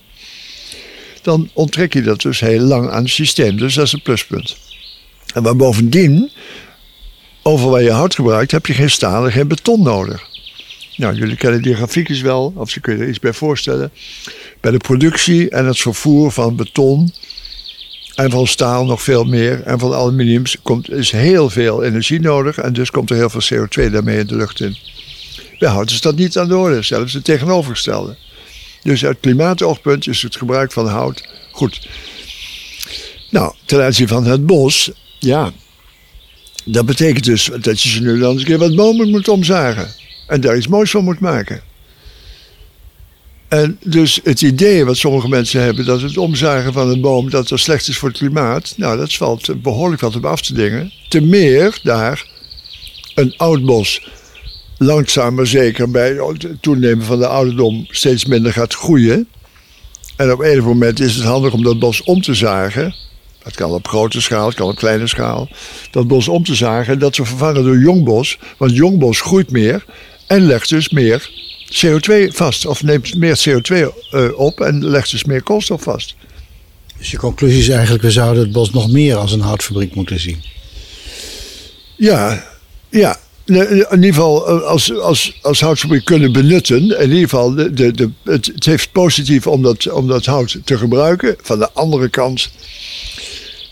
dan 1.22 1.50
onttrek 1.52 1.92
je 1.92 2.02
dat 2.02 2.20
dus 2.20 2.40
heel 2.40 2.60
lang 2.60 2.90
aan 2.90 3.02
het 3.02 3.12
systeem. 3.12 3.56
Dus 3.56 3.74
dat 3.74 3.86
is 3.86 3.92
een 3.92 4.02
pluspunt. 4.02 4.56
En 5.34 5.42
maar 5.42 5.56
bovendien 5.56 6.30
over 7.42 7.70
waar 7.70 7.82
je 7.82 7.90
hout 7.90 8.14
gebruikt, 8.14 8.50
heb 8.50 8.66
je 8.66 8.74
geen 8.74 8.90
staal 8.90 9.24
en 9.24 9.32
geen 9.32 9.48
beton 9.48 9.82
nodig. 9.82 10.28
Nou, 10.96 11.14
jullie 11.14 11.36
kennen 11.36 11.62
die 11.62 11.74
grafiekjes 11.74 12.20
wel, 12.20 12.52
of 12.56 12.70
ze 12.70 12.80
kunnen 12.80 13.02
er 13.02 13.08
iets 13.08 13.18
bij 13.18 13.32
voorstellen. 13.32 13.90
Bij 14.60 14.70
de 14.70 14.78
productie 14.78 15.50
en 15.50 15.66
het 15.66 15.78
vervoer 15.78 16.32
van 16.32 16.56
beton 16.56 17.12
en 18.14 18.30
van 18.30 18.46
staal 18.46 18.84
nog 18.84 19.02
veel 19.02 19.24
meer 19.24 19.62
en 19.62 19.78
van 19.78 19.94
aluminium 19.94 20.42
komt, 20.62 20.90
is 20.90 21.10
heel 21.10 21.50
veel 21.50 21.82
energie 21.82 22.20
nodig 22.20 22.58
en 22.58 22.72
dus 22.72 22.90
komt 22.90 23.10
er 23.10 23.16
heel 23.16 23.30
veel 23.30 23.66
CO2 23.66 23.90
daarmee 23.92 24.18
in 24.18 24.26
de 24.26 24.36
lucht 24.36 24.60
in. 24.60 24.76
Bij 25.58 25.68
hout 25.68 25.90
is 25.90 26.00
dat 26.00 26.16
niet 26.16 26.38
aan 26.38 26.48
de 26.48 26.56
orde, 26.56 26.82
zelfs 26.82 27.12
het 27.12 27.24
tegenovergestelde. 27.24 28.16
Dus 28.82 29.04
uit 29.04 29.20
klimaatoogpunt 29.20 30.06
is 30.06 30.22
het 30.22 30.36
gebruik 30.36 30.72
van 30.72 30.88
hout 30.88 31.28
goed. 31.52 31.88
Nou, 33.30 33.54
ten 33.64 33.84
aanzien 33.84 34.08
van 34.08 34.24
het 34.24 34.46
bos, 34.46 34.90
ja, 35.18 35.52
dat 36.72 36.86
betekent 36.86 37.24
dus 37.24 37.50
dat 37.60 37.82
je 37.82 37.88
ze 37.88 38.00
nu 38.00 38.18
dan 38.18 38.30
eens 38.30 38.40
een 38.40 38.46
keer 38.46 38.58
wat 38.58 38.74
bomen 38.74 39.10
moet 39.10 39.28
omzagen. 39.28 39.88
En 40.26 40.40
daar 40.40 40.56
iets 40.56 40.68
moois 40.68 40.90
van 40.90 41.04
moet 41.04 41.20
maken. 41.20 41.60
En 43.48 43.78
dus 43.84 44.20
het 44.24 44.42
idee 44.42 44.84
wat 44.84 44.96
sommige 44.96 45.28
mensen 45.28 45.62
hebben 45.62 45.84
dat 45.84 46.00
het 46.00 46.16
omzagen 46.16 46.72
van 46.72 46.88
een 46.88 47.00
boom 47.00 47.30
dat 47.30 47.50
er 47.50 47.58
slecht 47.58 47.88
is 47.88 47.98
voor 47.98 48.08
het 48.08 48.18
klimaat, 48.18 48.74
nou 48.76 48.96
dat 48.98 49.14
valt 49.14 49.62
behoorlijk 49.62 50.00
wat 50.00 50.16
op 50.16 50.24
af 50.24 50.42
te 50.42 50.54
dingen. 50.54 50.92
Te 51.08 51.20
meer 51.20 51.78
daar 51.82 52.26
een 53.14 53.34
oud 53.36 53.64
bos 53.64 54.00
langzaam 54.78 55.34
maar 55.34 55.46
zeker 55.46 55.90
bij 55.90 56.10
het 56.10 56.62
toenemen 56.62 57.04
van 57.04 57.18
de 57.18 57.26
ouderdom 57.26 57.86
steeds 57.88 58.24
minder 58.24 58.52
gaat 58.52 58.74
groeien. 58.74 59.28
En 60.16 60.32
op 60.32 60.40
een 60.40 60.62
moment 60.62 61.00
is 61.00 61.14
het 61.14 61.24
handig 61.24 61.52
om 61.52 61.62
dat 61.62 61.78
bos 61.78 62.02
om 62.02 62.22
te 62.22 62.34
zagen. 62.34 62.94
Dat 63.42 63.54
kan 63.54 63.70
op 63.70 63.88
grote 63.88 64.20
schaal, 64.20 64.46
het 64.46 64.56
kan 64.56 64.68
op 64.68 64.76
kleine 64.76 65.06
schaal. 65.06 65.48
Dat 65.90 66.08
bos 66.08 66.28
om 66.28 66.44
te 66.44 66.54
zagen 66.54 66.92
en 66.92 66.98
dat 66.98 67.14
ze 67.14 67.24
vervangen 67.24 67.64
door 67.64 67.78
jong 67.78 68.04
bos. 68.04 68.38
Want 68.56 68.76
jong 68.76 68.98
bos 68.98 69.20
groeit 69.20 69.50
meer 69.50 69.84
en 70.26 70.46
legt 70.46 70.68
dus 70.68 70.88
meer 70.88 71.30
CO2 71.72 72.28
vast. 72.28 72.66
Of 72.66 72.82
neemt 72.82 73.14
meer 73.14 73.40
CO2 73.48 73.74
eh, 74.10 74.28
op 74.36 74.60
en 74.60 74.88
legt 74.88 75.10
dus 75.10 75.24
meer 75.24 75.42
koolstof 75.42 75.82
vast. 75.82 76.14
Dus 76.98 77.10
je 77.10 77.16
conclusie 77.16 77.60
is 77.60 77.68
eigenlijk, 77.68 78.02
we 78.02 78.10
zouden 78.10 78.42
het 78.42 78.52
bos 78.52 78.70
nog 78.70 78.90
meer 78.90 79.16
als 79.16 79.32
een 79.32 79.40
houtfabriek 79.40 79.94
moeten 79.94 80.20
zien. 80.20 80.42
Ja, 81.96 82.46
ja. 82.88 83.18
In 83.44 83.66
ieder 83.66 84.14
geval 84.14 84.48
eh, 84.48 84.62
als, 84.62 84.94
als, 84.98 85.38
als 85.42 85.60
houtfabriek 85.60 86.04
kunnen 86.04 86.32
benutten. 86.32 86.98
In 86.98 87.08
ieder 87.08 87.28
geval, 87.28 87.54
de, 87.54 87.72
de, 87.72 87.92
de, 87.92 88.10
het, 88.24 88.46
het 88.46 88.64
heeft 88.64 88.92
positief 88.92 89.46
om 89.46 89.62
dat, 89.62 89.90
om 89.90 90.06
dat 90.06 90.24
hout 90.24 90.58
te 90.64 90.78
gebruiken. 90.78 91.36
Van 91.42 91.58
de 91.58 91.72
andere 91.72 92.08
kant 92.08 92.50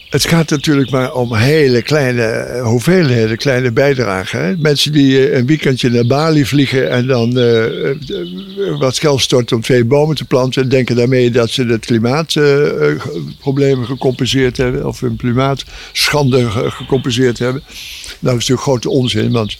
het 0.08 0.26
gaat 0.26 0.50
natuurlijk 0.50 0.90
maar 0.90 1.14
om 1.14 1.34
hele 1.34 1.82
kleine 1.82 2.22
eh, 2.22 2.64
hoeveelheden, 2.64 3.36
kleine 3.36 3.72
bijdragen. 3.72 4.60
Mensen 4.60 4.92
die 4.92 5.28
eh, 5.28 5.38
een 5.38 5.46
weekendje 5.46 5.90
naar 5.90 6.06
Bali 6.06 6.44
vliegen 6.44 6.90
en 6.90 7.06
dan 7.06 7.38
uh, 7.38 7.64
wat 8.78 8.98
geld 8.98 9.20
storten 9.20 9.56
om 9.56 9.62
twee 9.62 9.84
bomen 9.84 10.16
te 10.16 10.24
planten. 10.24 10.62
En 10.62 10.68
denken 10.68 10.96
daarmee 10.96 11.30
dat 11.30 11.50
ze 11.50 11.64
het 11.64 11.86
klimaatproblemen 11.86 13.86
gecompenseerd 13.86 14.56
hebben. 14.56 14.86
Of 14.86 15.00
hun 15.00 15.16
klimaatschande 15.16 16.50
gecompenseerd 16.50 17.38
hebben. 17.38 17.62
Nou, 17.64 17.74
dat 18.20 18.32
is 18.32 18.48
natuurlijk 18.48 18.60
grote 18.60 18.90
onzin, 18.90 19.32
want 19.32 19.58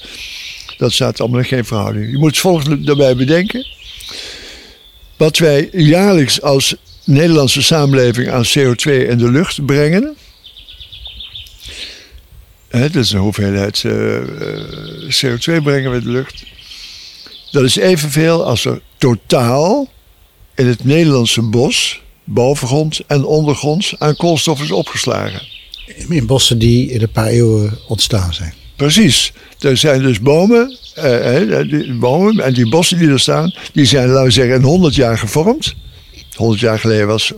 dat 0.79 0.93
staat 0.93 1.21
allemaal 1.21 1.39
in 1.39 1.45
geen 1.45 1.65
verhouding. 1.65 2.11
Je 2.11 2.19
moet 2.19 2.31
het 2.31 2.39
volgende 2.39 2.81
daarbij 2.81 3.17
bedenken. 3.17 3.67
Wat 5.17 5.39
wij 5.39 5.69
jaarlijks 5.73 6.43
als 6.43 6.77
Nederlandse 7.05 7.63
samenleving 7.63 8.31
aan 8.31 8.45
CO2 8.45 9.09
in 9.09 9.19
de 9.19 9.31
lucht 9.31 9.67
brengen 9.67 10.17
Hè, 12.69 12.91
dat 12.91 13.05
is 13.05 13.13
een 13.13 13.21
hoeveelheid 13.21 13.83
uh, 13.83 14.17
eh, 14.17 14.23
eh, 15.03 15.11
CO2 15.11 15.63
brengen 15.63 15.91
we 15.91 16.03
de 16.03 16.09
lucht. 16.09 16.45
Dat 17.51 17.65
is 17.65 17.77
evenveel 17.77 18.45
als 18.45 18.65
er 18.65 18.81
totaal 18.99 19.89
in 20.55 20.67
het 20.67 20.85
Nederlandse 20.85 21.43
bos, 21.43 22.03
bovengrond 22.25 23.01
en 23.07 23.25
ondergronds, 23.25 23.95
aan 23.99 24.17
koolstof 24.17 24.63
is 24.63 24.71
opgeslagen. 24.71 25.43
In 26.09 26.27
bossen 26.27 26.59
die 26.59 26.91
in 26.91 27.03
een 27.03 27.11
paar 27.11 27.27
eeuwen 27.27 27.79
ontstaan 27.87 28.35
zijn. 28.35 28.55
Precies. 28.77 29.33
Er 29.59 29.77
zijn 29.77 30.03
dus 30.03 30.21
bomen, 30.21 30.77
eh, 30.95 31.61
die 31.69 31.95
bomen 31.95 32.41
en 32.41 32.55
die 32.55 32.69
bossen 32.69 32.99
die 32.99 33.09
er 33.09 33.21
staan, 33.21 33.55
die 33.73 33.85
zijn, 33.85 34.09
laten 34.09 34.25
we 34.25 34.31
zeggen, 34.31 34.55
in 34.55 34.63
100 34.63 34.95
jaar 34.95 35.19
gevormd. 35.19 35.75
100 36.35 36.61
jaar 36.61 36.79
geleden 36.79 37.07
was 37.07 37.33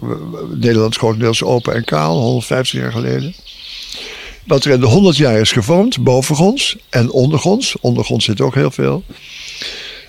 Nederland 0.54 0.96
grotendeels 0.96 1.42
open 1.42 1.74
en 1.74 1.84
kaal, 1.84 2.20
150 2.20 2.80
jaar 2.80 2.92
geleden. 2.92 3.34
Wat 4.50 4.64
er 4.64 4.70
in 4.70 4.80
de 4.80 4.86
100 4.86 5.16
jaar 5.16 5.40
is 5.40 5.52
gevormd, 5.52 6.02
bovengronds 6.02 6.76
en 6.88 7.10
ondergronds. 7.10 7.76
Ondergronds 7.80 8.24
zit 8.24 8.40
ook 8.40 8.54
heel 8.54 8.70
veel. 8.70 9.04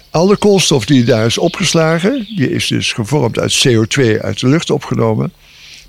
Alle 0.09 0.37
koolstof 0.37 0.85
die 0.85 1.03
daar 1.03 1.25
is 1.25 1.37
opgeslagen, 1.37 2.27
die 2.35 2.51
is 2.51 2.67
dus 2.67 2.93
gevormd 2.93 3.39
uit 3.39 3.67
CO2 3.67 4.19
uit 4.21 4.39
de 4.39 4.47
lucht 4.47 4.69
opgenomen. 4.69 5.33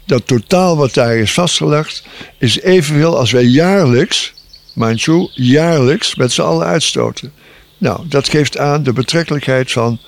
Dat 0.06 0.26
totaal 0.26 0.76
wat 0.76 0.94
daar 0.94 1.16
is 1.16 1.32
vastgelegd, 1.32 2.02
is 2.38 2.60
evenveel 2.60 3.18
als 3.18 3.30
wij 3.30 3.44
jaarlijks, 3.44 4.32
mind 4.74 5.02
you, 5.02 5.28
jaarlijks 5.34 6.14
met 6.14 6.32
z'n 6.32 6.42
allen 6.42 6.66
uitstoten. 6.66 7.32
Nou, 7.78 8.00
dat 8.08 8.28
geeft 8.28 8.58
aan 8.58 8.82
de 8.82 8.92
betrekkelijkheid 8.92 9.72
van 9.72 9.98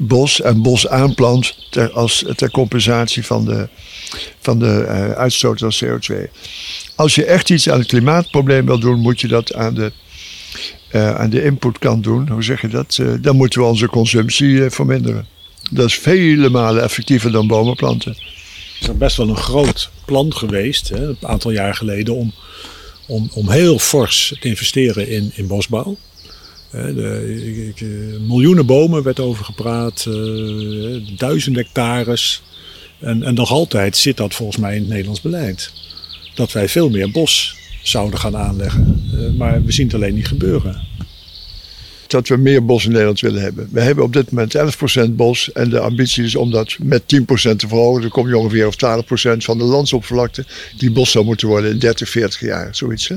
bos 0.00 0.40
en 0.40 0.62
bos 0.62 0.88
aanplant 0.88 1.56
ter, 1.70 1.90
als, 1.90 2.24
ter 2.36 2.50
compensatie 2.50 3.26
van 3.26 3.44
de, 3.44 3.68
van 4.40 4.58
de 4.58 4.84
uh, 4.86 5.10
uitstoot 5.10 5.58
van 5.58 5.74
CO2. 5.84 6.30
Als 6.94 7.14
je 7.14 7.24
echt 7.24 7.50
iets 7.50 7.70
aan 7.70 7.78
het 7.78 7.88
klimaatprobleem 7.88 8.66
wil 8.66 8.78
doen, 8.78 9.00
moet 9.00 9.20
je 9.20 9.28
dat 9.28 9.54
aan 9.54 9.74
de, 9.74 9.92
uh, 10.92 11.14
aan 11.14 11.30
de 11.30 11.44
inputkant 11.44 12.04
doen. 12.04 12.28
Hoe 12.28 12.42
zeg 12.42 12.60
je 12.60 12.68
dat? 12.68 12.98
Uh, 13.00 13.12
dan 13.20 13.36
moeten 13.36 13.60
we 13.60 13.66
onze 13.66 13.86
consumptie 13.86 14.70
verminderen. 14.70 15.26
Dat 15.70 15.86
is 15.86 15.94
vele 15.94 16.48
malen 16.48 16.82
effectiever 16.82 17.32
dan 17.32 17.46
bomen 17.46 17.76
planten. 17.76 18.16
Er 18.80 18.90
is 18.90 18.96
best 18.96 19.16
wel 19.16 19.28
een 19.28 19.36
groot 19.36 19.90
plan 20.04 20.34
geweest, 20.34 20.88
hè, 20.88 21.08
een 21.08 21.16
aantal 21.20 21.50
jaar 21.50 21.74
geleden, 21.74 22.14
om, 22.14 22.32
om, 23.06 23.30
om 23.34 23.50
heel 23.50 23.78
fors 23.78 24.36
te 24.40 24.48
investeren 24.48 25.08
in, 25.08 25.30
in 25.34 25.46
bosbouw. 25.46 25.96
Ik, 26.72 27.84
miljoenen 28.20 28.66
bomen 28.66 29.02
werd 29.02 29.20
over 29.20 29.44
gepraat, 29.44 30.06
duizend 31.16 31.56
hectares. 31.56 32.42
En, 33.00 33.22
en 33.22 33.34
nog 33.34 33.50
altijd 33.50 33.96
zit 33.96 34.16
dat 34.16 34.34
volgens 34.34 34.58
mij 34.58 34.74
in 34.74 34.80
het 34.80 34.88
Nederlands 34.88 35.20
beleid. 35.20 35.72
Dat 36.34 36.52
wij 36.52 36.68
veel 36.68 36.90
meer 36.90 37.10
bos 37.10 37.56
zouden 37.82 38.18
gaan 38.18 38.36
aanleggen. 38.36 39.10
Uh, 39.14 39.38
maar 39.38 39.64
we 39.64 39.72
zien 39.72 39.86
het 39.86 39.94
alleen 39.94 40.14
niet 40.14 40.28
gebeuren. 40.28 40.88
Dat 42.06 42.28
we 42.28 42.36
meer 42.36 42.64
bos 42.64 42.84
in 42.84 42.90
Nederland 42.90 43.20
willen 43.20 43.42
hebben. 43.42 43.68
We 43.72 43.80
hebben 43.80 44.04
op 44.04 44.12
dit 44.12 44.30
moment 44.30 44.56
11% 45.08 45.10
bos. 45.10 45.52
En 45.52 45.70
de 45.70 45.80
ambitie 45.80 46.24
is 46.24 46.36
om 46.36 46.50
dat 46.50 46.76
met 46.78 47.02
10% 47.02 47.06
te 47.56 47.68
verhogen. 47.68 48.00
Dan 48.00 48.10
kom 48.10 48.28
je 48.28 48.38
ongeveer 48.38 48.66
op 48.66 48.74
12% 48.74 49.36
van 49.36 49.58
de 49.58 49.64
landsoppervlakte 49.64 50.44
die 50.76 50.90
bos 50.90 51.10
zou 51.10 51.24
moeten 51.24 51.48
worden 51.48 51.70
in 51.70 51.78
30, 51.78 52.08
40 52.08 52.40
jaar. 52.40 52.74
Zoiets 52.74 53.08
hè? 53.08 53.16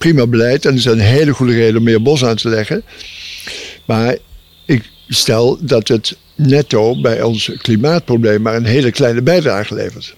Prima 0.00 0.26
beleid. 0.26 0.64
En 0.64 0.74
is 0.74 0.84
een 0.84 0.98
hele 0.98 1.32
goede 1.32 1.52
reden 1.52 1.76
om 1.76 1.82
meer 1.82 2.02
bos 2.02 2.24
aan 2.24 2.36
te 2.36 2.48
leggen. 2.48 2.82
Maar 3.84 4.16
ik 4.64 4.82
stel 5.08 5.58
dat 5.60 5.88
het 5.88 6.16
netto 6.34 7.00
bij 7.00 7.22
ons 7.22 7.52
klimaatprobleem 7.58 8.42
maar 8.42 8.56
een 8.56 8.64
hele 8.64 8.90
kleine 8.90 9.22
bijdrage 9.22 9.74
levert. 9.74 10.14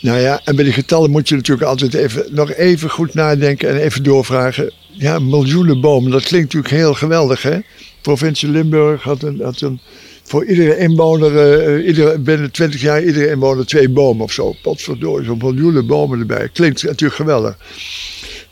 Nou 0.00 0.20
ja, 0.20 0.40
en 0.44 0.56
bij 0.56 0.64
die 0.64 0.72
getallen 0.72 1.10
moet 1.10 1.28
je 1.28 1.34
natuurlijk 1.34 1.68
altijd 1.68 1.94
even, 1.94 2.26
nog 2.30 2.52
even 2.52 2.90
goed 2.90 3.14
nadenken 3.14 3.68
en 3.68 3.76
even 3.76 4.02
doorvragen. 4.02 4.72
Ja, 4.88 5.18
miljoenen 5.18 5.80
bomen, 5.80 6.10
dat 6.10 6.22
klinkt 6.22 6.54
natuurlijk 6.54 6.82
heel 6.82 6.94
geweldig, 6.94 7.42
hè? 7.42 7.58
Provincie 8.00 8.48
Limburg 8.48 9.02
had 9.02 9.22
een, 9.22 9.42
een 9.58 9.80
voor 10.22 10.44
iedere 10.44 10.76
inwoner, 10.76 11.32
uh, 11.78 11.86
iedere, 11.86 12.18
binnen 12.18 12.50
20 12.50 12.80
jaar, 12.80 13.02
iedere 13.02 13.30
inwoner 13.30 13.66
twee 13.66 13.88
bomen 13.88 14.24
of 14.24 14.32
zo. 14.32 14.54
Potverdorie, 14.62 15.26
zo'n 15.26 15.38
miljoenen 15.38 15.86
bomen 15.86 16.18
erbij. 16.20 16.48
Klinkt 16.52 16.82
natuurlijk 16.82 17.14
geweldig. 17.14 17.56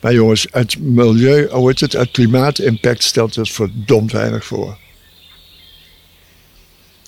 Maar 0.01 0.13
jongens, 0.13 0.47
het 0.51 0.79
milieu, 0.79 1.47
hoe 1.49 1.67
heet 1.67 1.79
het, 1.79 1.93
het 1.93 2.11
klimaatimpact 2.11 3.03
stelt 3.03 3.35
het 3.35 3.49
verdomd 3.49 4.11
weinig 4.11 4.45
voor. 4.45 4.77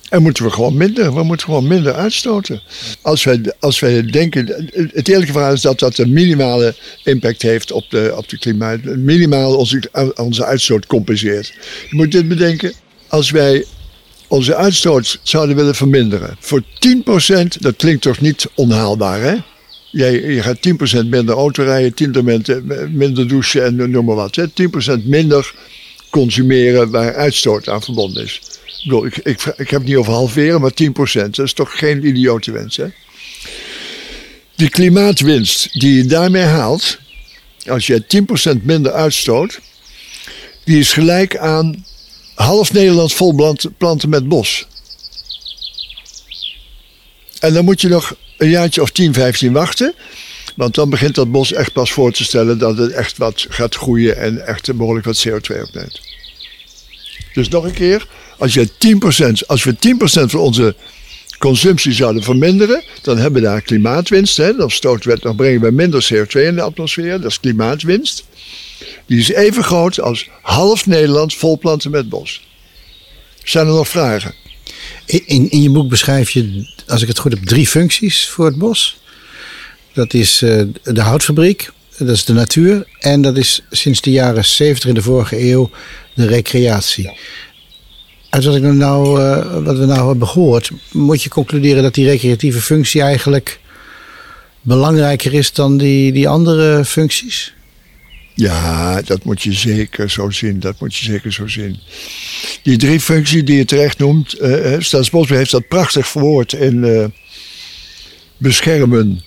En 0.08 0.22
moeten 0.22 0.44
we 0.44 0.50
gewoon 0.50 0.76
minder, 0.76 1.14
we 1.14 1.22
moeten 1.22 1.46
gewoon 1.46 1.66
minder 1.66 1.94
uitstoten. 1.94 2.62
Als 3.02 3.24
wij, 3.24 3.52
als 3.60 3.80
wij 3.80 4.02
denken, 4.02 4.70
het 4.92 5.08
eerlijke 5.08 5.32
verhaal 5.32 5.52
is 5.52 5.60
dat 5.60 5.78
dat 5.78 5.98
een 5.98 6.12
minimale 6.12 6.74
impact 7.04 7.42
heeft 7.42 7.72
op 7.72 7.90
de, 7.90 8.12
op 8.16 8.28
de 8.28 8.38
klimaat. 8.38 8.84
Minimaal 8.84 9.56
onze, 9.56 10.12
onze 10.16 10.44
uitstoot 10.44 10.86
compenseert. 10.86 11.54
Je 11.90 11.96
moet 11.96 12.12
dit 12.12 12.28
bedenken, 12.28 12.72
als 13.08 13.30
wij 13.30 13.64
onze 14.28 14.56
uitstoot 14.56 15.18
zouden 15.22 15.56
willen 15.56 15.74
verminderen. 15.74 16.36
Voor 16.40 16.62
10%, 16.62 16.66
dat 17.60 17.76
klinkt 17.76 18.02
toch 18.02 18.20
niet 18.20 18.46
onhaalbaar 18.54 19.20
hè? 19.20 19.36
Jij, 19.92 20.12
je 20.12 20.42
gaat 20.42 20.58
10% 21.02 21.06
minder 21.06 21.34
auto 21.34 21.62
rijden, 21.62 22.14
10% 22.14 22.90
minder 22.90 23.28
douchen 23.28 23.64
en 23.64 23.90
noem 23.90 24.04
maar 24.04 24.14
wat. 24.14 24.36
Hè? 24.36 24.44
10% 25.00 25.04
minder 25.04 25.54
consumeren 26.10 26.90
waar 26.90 27.14
uitstoot 27.14 27.68
aan 27.68 27.82
verbonden 27.82 28.22
is. 28.22 28.40
Ik, 28.84 29.16
ik, 29.16 29.44
ik, 29.56 29.70
heb 29.70 29.80
het 29.80 29.84
niet 29.84 29.96
over 29.96 30.12
halveren, 30.12 30.60
maar 30.60 30.72
10%. 30.82 30.86
Dat 31.12 31.38
is 31.38 31.52
toch 31.52 31.78
geen 31.78 32.06
idiote 32.06 32.52
wens, 32.52 32.76
hè? 32.76 32.86
Die 34.54 34.68
klimaatwinst 34.68 35.80
die 35.80 35.94
je 35.94 36.04
daarmee 36.04 36.42
haalt, 36.42 36.98
als 37.66 37.86
je 37.86 38.04
10% 38.58 38.62
minder 38.62 38.92
uitstoot, 38.92 39.60
die 40.64 40.78
is 40.78 40.92
gelijk 40.92 41.36
aan 41.36 41.84
half 42.34 42.72
Nederland 42.72 43.12
vol 43.12 43.56
planten 43.78 44.08
met 44.08 44.28
bos. 44.28 44.66
En 47.42 47.52
dan 47.52 47.64
moet 47.64 47.80
je 47.80 47.88
nog 47.88 48.14
een 48.36 48.48
jaartje 48.48 48.82
of 48.82 48.90
10, 48.90 49.14
15 49.14 49.52
wachten. 49.52 49.94
Want 50.56 50.74
dan 50.74 50.90
begint 50.90 51.14
dat 51.14 51.30
bos 51.30 51.52
echt 51.52 51.72
pas 51.72 51.92
voor 51.92 52.12
te 52.12 52.24
stellen 52.24 52.58
dat 52.58 52.78
het 52.78 52.92
echt 52.92 53.16
wat 53.16 53.46
gaat 53.48 53.74
groeien 53.74 54.16
en 54.16 54.46
echt 54.46 54.76
behoorlijk 54.76 55.06
wat 55.06 55.26
CO2 55.28 55.62
opneemt. 55.62 56.00
Dus 57.34 57.48
nog 57.48 57.64
een 57.64 57.72
keer, 57.72 58.06
als, 58.38 58.54
je 58.54 58.68
10%, 59.42 59.46
als 59.46 59.64
we 59.64 59.74
10% 59.74 59.76
van 60.02 60.40
onze 60.40 60.74
consumptie 61.38 61.92
zouden 61.92 62.22
verminderen, 62.22 62.82
dan 63.02 63.18
hebben 63.18 63.42
we 63.42 63.48
daar 63.48 63.62
klimaatwinst. 63.62 64.36
Hè? 64.36 64.56
Dan, 64.56 64.70
we, 64.80 65.18
dan 65.20 65.36
brengen 65.36 65.60
we 65.60 65.70
minder 65.70 66.08
CO2 66.12 66.40
in 66.40 66.54
de 66.54 66.62
atmosfeer, 66.62 67.20
dat 67.20 67.30
is 67.30 67.40
klimaatwinst. 67.40 68.24
Die 69.06 69.18
is 69.18 69.28
even 69.28 69.64
groot 69.64 70.00
als 70.00 70.28
half 70.42 70.86
Nederland 70.86 71.34
vol 71.34 71.58
planten 71.58 71.90
met 71.90 72.08
bos. 72.08 72.46
Zijn 73.44 73.66
er 73.66 73.72
nog 73.72 73.88
vragen? 73.88 74.41
In, 75.06 75.50
in 75.50 75.62
je 75.62 75.70
boek 75.70 75.88
beschrijf 75.88 76.30
je, 76.30 76.66
als 76.86 77.02
ik 77.02 77.08
het 77.08 77.18
goed 77.18 77.32
heb, 77.32 77.44
drie 77.44 77.66
functies 77.66 78.28
voor 78.28 78.44
het 78.44 78.58
bos. 78.58 79.00
Dat 79.92 80.14
is 80.14 80.42
uh, 80.42 80.62
de 80.82 81.00
houtfabriek, 81.00 81.70
dat 81.98 82.08
is 82.08 82.24
de 82.24 82.32
natuur 82.32 82.86
en 82.98 83.22
dat 83.22 83.36
is 83.36 83.62
sinds 83.70 84.00
de 84.00 84.10
jaren 84.10 84.44
70 84.44 84.88
in 84.88 84.94
de 84.94 85.02
vorige 85.02 85.50
eeuw 85.50 85.70
de 86.14 86.26
recreatie. 86.26 87.10
Uit 88.30 88.44
wat, 88.44 88.54
ik 88.54 88.62
nou, 88.62 89.20
uh, 89.20 89.64
wat 89.64 89.78
we 89.78 89.84
nou 89.84 90.08
hebben 90.08 90.28
gehoord, 90.28 90.70
moet 90.92 91.22
je 91.22 91.28
concluderen 91.28 91.82
dat 91.82 91.94
die 91.94 92.06
recreatieve 92.06 92.60
functie 92.60 93.02
eigenlijk 93.02 93.60
belangrijker 94.60 95.34
is 95.34 95.52
dan 95.52 95.76
die, 95.76 96.12
die 96.12 96.28
andere 96.28 96.84
functies? 96.84 97.54
Ja, 98.34 99.02
dat 99.02 99.24
moet 99.24 99.42
je 99.42 99.52
zeker 99.52 100.10
zo 100.10 100.30
zien. 100.30 100.60
Dat 100.60 100.80
moet 100.80 100.96
je 100.96 101.04
zeker 101.04 101.32
zo 101.32 101.46
zien. 101.46 101.78
Die 102.62 102.76
drie 102.76 103.00
functies 103.00 103.44
die 103.44 103.56
je 103.56 103.64
terecht 103.64 103.98
noemt, 103.98 104.40
uh, 104.40 104.74
Staatsbosbeheer 104.78 105.38
heeft 105.38 105.50
dat 105.50 105.68
prachtig 105.68 106.08
verwoord 106.08 106.52
in 106.52 106.84
uh, 106.84 107.04
beschermen, 108.36 109.22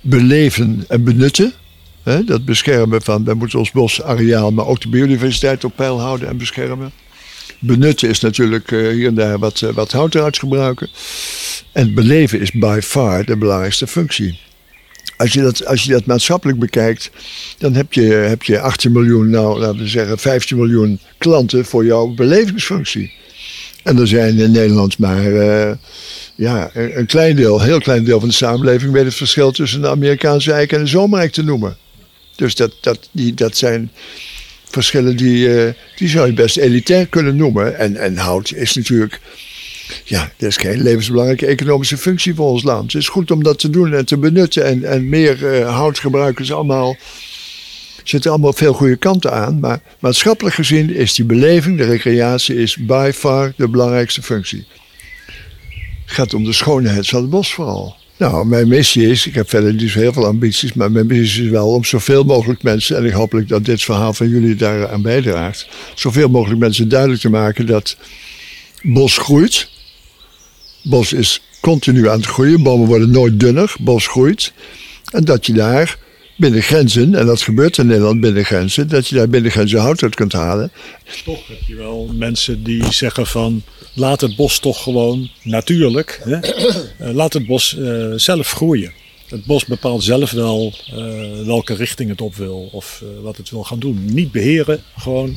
beleven 0.00 0.84
en 0.88 1.04
benutten. 1.04 1.52
dat 2.26 2.44
beschermen 2.44 3.02
van, 3.02 3.24
wij 3.24 3.34
moeten 3.34 3.58
ons 3.58 3.70
bosareaal, 3.70 4.50
maar 4.50 4.66
ook 4.66 4.80
de 4.80 4.88
biodiversiteit 4.88 5.64
op 5.64 5.76
peil 5.76 6.00
houden 6.00 6.28
en 6.28 6.36
beschermen. 6.36 6.92
Benutten 7.58 8.08
is 8.08 8.20
natuurlijk 8.20 8.70
hier 8.70 9.06
en 9.06 9.14
daar 9.14 9.38
wat, 9.38 9.60
wat 9.60 9.92
hout 9.92 10.14
eruit 10.14 10.38
gebruiken. 10.38 10.88
En 11.72 11.94
beleven 11.94 12.40
is 12.40 12.52
by 12.52 12.78
far 12.82 13.24
de 13.24 13.36
belangrijkste 13.36 13.86
functie 13.86 14.38
als 15.20 15.32
je, 15.32 15.40
dat, 15.40 15.66
als 15.66 15.84
je 15.84 15.92
dat 15.92 16.06
maatschappelijk 16.06 16.58
bekijkt, 16.58 17.10
dan 17.58 17.74
heb 17.74 17.92
je, 17.92 18.02
heb 18.02 18.42
je 18.42 18.60
18 18.60 18.92
miljoen, 18.92 19.30
nou 19.30 19.58
laten 19.58 19.78
we 19.78 19.88
zeggen 19.88 20.18
15 20.18 20.56
miljoen 20.56 21.00
klanten 21.18 21.64
voor 21.64 21.84
jouw 21.84 22.06
belevingsfunctie. 22.06 23.12
En 23.82 23.98
er 23.98 24.08
zijn 24.08 24.38
in 24.38 24.50
Nederland 24.50 24.98
maar 24.98 25.32
uh, 25.32 25.70
ja, 26.34 26.70
een 26.74 27.06
klein 27.06 27.36
deel, 27.36 27.60
een 27.60 27.66
heel 27.66 27.80
klein 27.80 28.04
deel 28.04 28.18
van 28.20 28.28
de 28.28 28.34
samenleving 28.34 28.92
weet 28.92 29.04
het 29.04 29.14
verschil 29.14 29.50
tussen 29.50 29.80
de 29.80 29.88
Amerikaanse 29.88 30.52
eik 30.52 30.72
en 30.72 30.80
de 30.80 30.86
zomereik 30.86 31.32
te 31.32 31.42
noemen. 31.42 31.76
Dus 32.36 32.54
dat, 32.54 32.72
dat, 32.80 33.08
die, 33.12 33.34
dat 33.34 33.56
zijn 33.56 33.90
verschillen 34.64 35.16
die, 35.16 35.48
uh, 35.48 35.72
die 35.96 36.08
zou 36.08 36.26
je 36.26 36.32
best 36.32 36.56
elitair 36.56 37.06
kunnen 37.06 37.36
noemen. 37.36 37.78
En, 37.78 37.96
en 37.96 38.16
hout 38.16 38.52
is 38.52 38.74
natuurlijk 38.74 39.20
ja, 40.04 40.32
dat 40.36 40.48
is 40.48 40.56
geen 40.56 40.82
levensbelangrijke 40.82 41.46
economische 41.46 41.96
functie 41.96 42.34
voor 42.34 42.50
ons 42.50 42.62
land. 42.62 42.92
Het 42.92 43.02
is 43.02 43.08
goed 43.08 43.30
om 43.30 43.42
dat 43.42 43.58
te 43.58 43.70
doen 43.70 43.94
en 43.94 44.06
te 44.06 44.18
benutten 44.18 44.64
en, 44.64 44.84
en 44.84 45.08
meer 45.08 45.36
gebruiken. 45.92 46.44
Is 46.44 46.52
allemaal, 46.52 46.96
zitten 48.04 48.30
allemaal 48.30 48.52
veel 48.52 48.72
goede 48.72 48.96
kanten 48.96 49.32
aan. 49.32 49.60
Maar 49.60 49.80
maatschappelijk 49.98 50.54
gezien 50.54 50.94
is 50.94 51.14
die 51.14 51.24
beleving, 51.24 51.78
de 51.78 51.84
recreatie, 51.84 52.56
is 52.56 52.76
by 52.76 53.10
far 53.14 53.52
de 53.56 53.68
belangrijkste 53.68 54.22
functie. 54.22 54.66
Het 56.04 56.14
gaat 56.18 56.34
om 56.34 56.44
de 56.44 56.52
schoonheid 56.52 57.08
van 57.08 57.20
het 57.20 57.30
bos 57.30 57.52
vooral. 57.52 57.98
Nou, 58.20 58.46
mijn 58.46 58.68
missie 58.68 59.10
is, 59.10 59.26
ik 59.26 59.34
heb 59.34 59.48
verder 59.48 59.74
niet 59.74 59.90
zo 59.90 59.98
heel 59.98 60.12
veel 60.12 60.26
ambities, 60.26 60.72
maar 60.72 60.92
mijn 60.92 61.06
missie 61.06 61.44
is 61.44 61.50
wel 61.50 61.68
om 61.68 61.84
zoveel 61.84 62.24
mogelijk 62.24 62.62
mensen, 62.62 62.96
en 62.96 63.04
ik 63.04 63.12
hopelijk 63.12 63.48
dat 63.48 63.64
dit 63.64 63.82
verhaal 63.82 64.12
van 64.12 64.28
jullie 64.28 64.54
daaraan 64.54 65.02
bijdraagt, 65.02 65.68
zoveel 65.94 66.28
mogelijk 66.28 66.60
mensen 66.60 66.88
duidelijk 66.88 67.20
te 67.20 67.30
maken 67.30 67.66
dat 67.66 67.96
bos 68.82 69.18
groeit 69.18 69.69
Bos 70.82 71.12
is 71.12 71.40
continu 71.60 72.08
aan 72.08 72.18
het 72.20 72.28
groeien. 72.28 72.62
Bomen 72.62 72.86
worden 72.86 73.10
nooit 73.10 73.40
dunner. 73.40 73.74
Bos 73.80 74.06
groeit. 74.06 74.52
En 75.12 75.24
dat 75.24 75.46
je 75.46 75.52
daar 75.52 75.98
binnen 76.36 76.62
grenzen, 76.62 77.14
en 77.14 77.26
dat 77.26 77.42
gebeurt 77.42 77.78
in 77.78 77.86
Nederland 77.86 78.20
binnen 78.20 78.44
grenzen, 78.44 78.88
dat 78.88 79.08
je 79.08 79.14
daar 79.14 79.28
binnen 79.28 79.50
grenzen 79.50 79.80
hout 79.80 80.02
uit 80.02 80.14
kunt 80.14 80.32
halen. 80.32 80.72
Toch 81.24 81.48
heb 81.48 81.58
je 81.66 81.74
wel 81.74 82.10
mensen 82.14 82.62
die 82.62 82.92
zeggen 82.92 83.26
van 83.26 83.62
laat 83.94 84.20
het 84.20 84.36
bos 84.36 84.58
toch 84.58 84.82
gewoon 84.82 85.30
natuurlijk, 85.42 86.20
hè? 86.24 86.38
Eh, 86.40 87.12
laat 87.12 87.32
het 87.32 87.46
bos 87.46 87.76
uh, 87.78 88.12
zelf 88.16 88.50
groeien. 88.50 88.92
Het 89.28 89.44
bos 89.44 89.64
bepaalt 89.64 90.02
zelf 90.02 90.30
wel 90.30 90.74
uh, 90.94 91.46
welke 91.46 91.74
richting 91.74 92.10
het 92.10 92.20
op 92.20 92.34
wil 92.34 92.68
of 92.72 93.02
wat 93.22 93.36
het 93.36 93.50
wil 93.50 93.64
gaan 93.64 93.78
doen. 93.78 94.04
Niet 94.04 94.32
beheren, 94.32 94.82
gewoon 94.96 95.36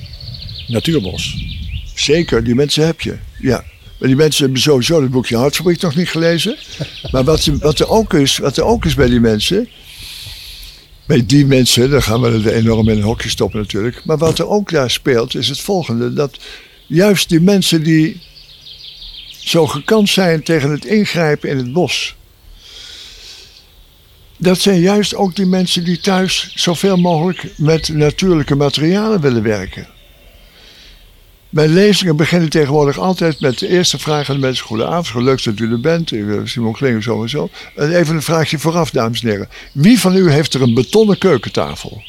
natuurbos. 0.67 1.35
Zeker, 1.95 2.43
die 2.43 2.55
mensen 2.55 2.85
heb 2.85 3.01
je. 3.01 3.17
Ja, 3.39 3.63
die 4.07 4.15
mensen 4.15 4.43
hebben 4.43 4.61
sowieso 4.61 5.01
het 5.01 5.11
boekje 5.11 5.37
Hartfabriek 5.37 5.81
nog 5.81 5.95
niet 5.95 6.09
gelezen. 6.09 6.57
Maar 7.11 7.23
wat, 7.23 7.45
wat, 7.45 7.79
er 7.79 7.89
ook 7.89 8.13
is, 8.13 8.37
wat 8.37 8.57
er 8.57 8.63
ook 8.63 8.85
is 8.85 8.95
bij 8.95 9.07
die 9.07 9.19
mensen. 9.19 9.67
Bij 11.05 11.25
die 11.25 11.45
mensen, 11.45 11.89
dan 11.89 12.03
gaan 12.03 12.21
we 12.21 12.27
er 12.27 12.53
enorm 12.53 12.89
in 12.89 12.97
een 12.97 13.03
hokje 13.03 13.29
stoppen 13.29 13.59
natuurlijk. 13.59 14.05
Maar 14.05 14.17
wat 14.17 14.39
er 14.39 14.47
ook 14.47 14.71
daar 14.71 14.91
speelt, 14.91 15.35
is 15.35 15.47
het 15.47 15.59
volgende. 15.59 16.13
Dat 16.13 16.37
juist 16.87 17.29
die 17.29 17.41
mensen 17.41 17.83
die 17.83 18.21
zo 19.27 19.67
gekant 19.67 20.09
zijn 20.09 20.43
tegen 20.43 20.71
het 20.71 20.85
ingrijpen 20.85 21.49
in 21.49 21.57
het 21.57 21.73
bos. 21.73 22.15
Dat 24.37 24.59
zijn 24.59 24.79
juist 24.79 25.15
ook 25.15 25.35
die 25.35 25.45
mensen 25.45 25.83
die 25.83 25.99
thuis 25.99 26.51
zoveel 26.55 26.97
mogelijk 26.97 27.53
met 27.57 27.89
natuurlijke 27.89 28.55
materialen 28.55 29.21
willen 29.21 29.43
werken. 29.43 29.92
Mijn 31.53 31.73
lezingen 31.73 32.15
beginnen 32.15 32.49
tegenwoordig 32.49 32.99
altijd 32.99 33.39
met 33.39 33.59
de 33.59 33.67
eerste 33.67 33.99
vraag 33.99 34.29
aan 34.29 34.35
de 34.35 34.41
mensen. 34.41 34.65
Goedenavond, 34.65 35.25
leuk 35.25 35.43
dat 35.43 35.59
u 35.59 35.71
er 35.71 35.79
bent. 35.79 36.11
Simon 36.43 36.73
Klinger 36.73 37.29
zo 37.29 37.49
en 37.75 37.95
even 37.95 38.15
een 38.15 38.21
vraagje 38.21 38.59
vooraf, 38.59 38.89
dames 38.89 39.21
en 39.21 39.29
heren. 39.29 39.49
Wie 39.73 39.99
van 39.99 40.15
u 40.15 40.31
heeft 40.31 40.53
er 40.53 40.61
een 40.61 40.73
betonnen 40.73 41.17
keukentafel? 41.17 42.03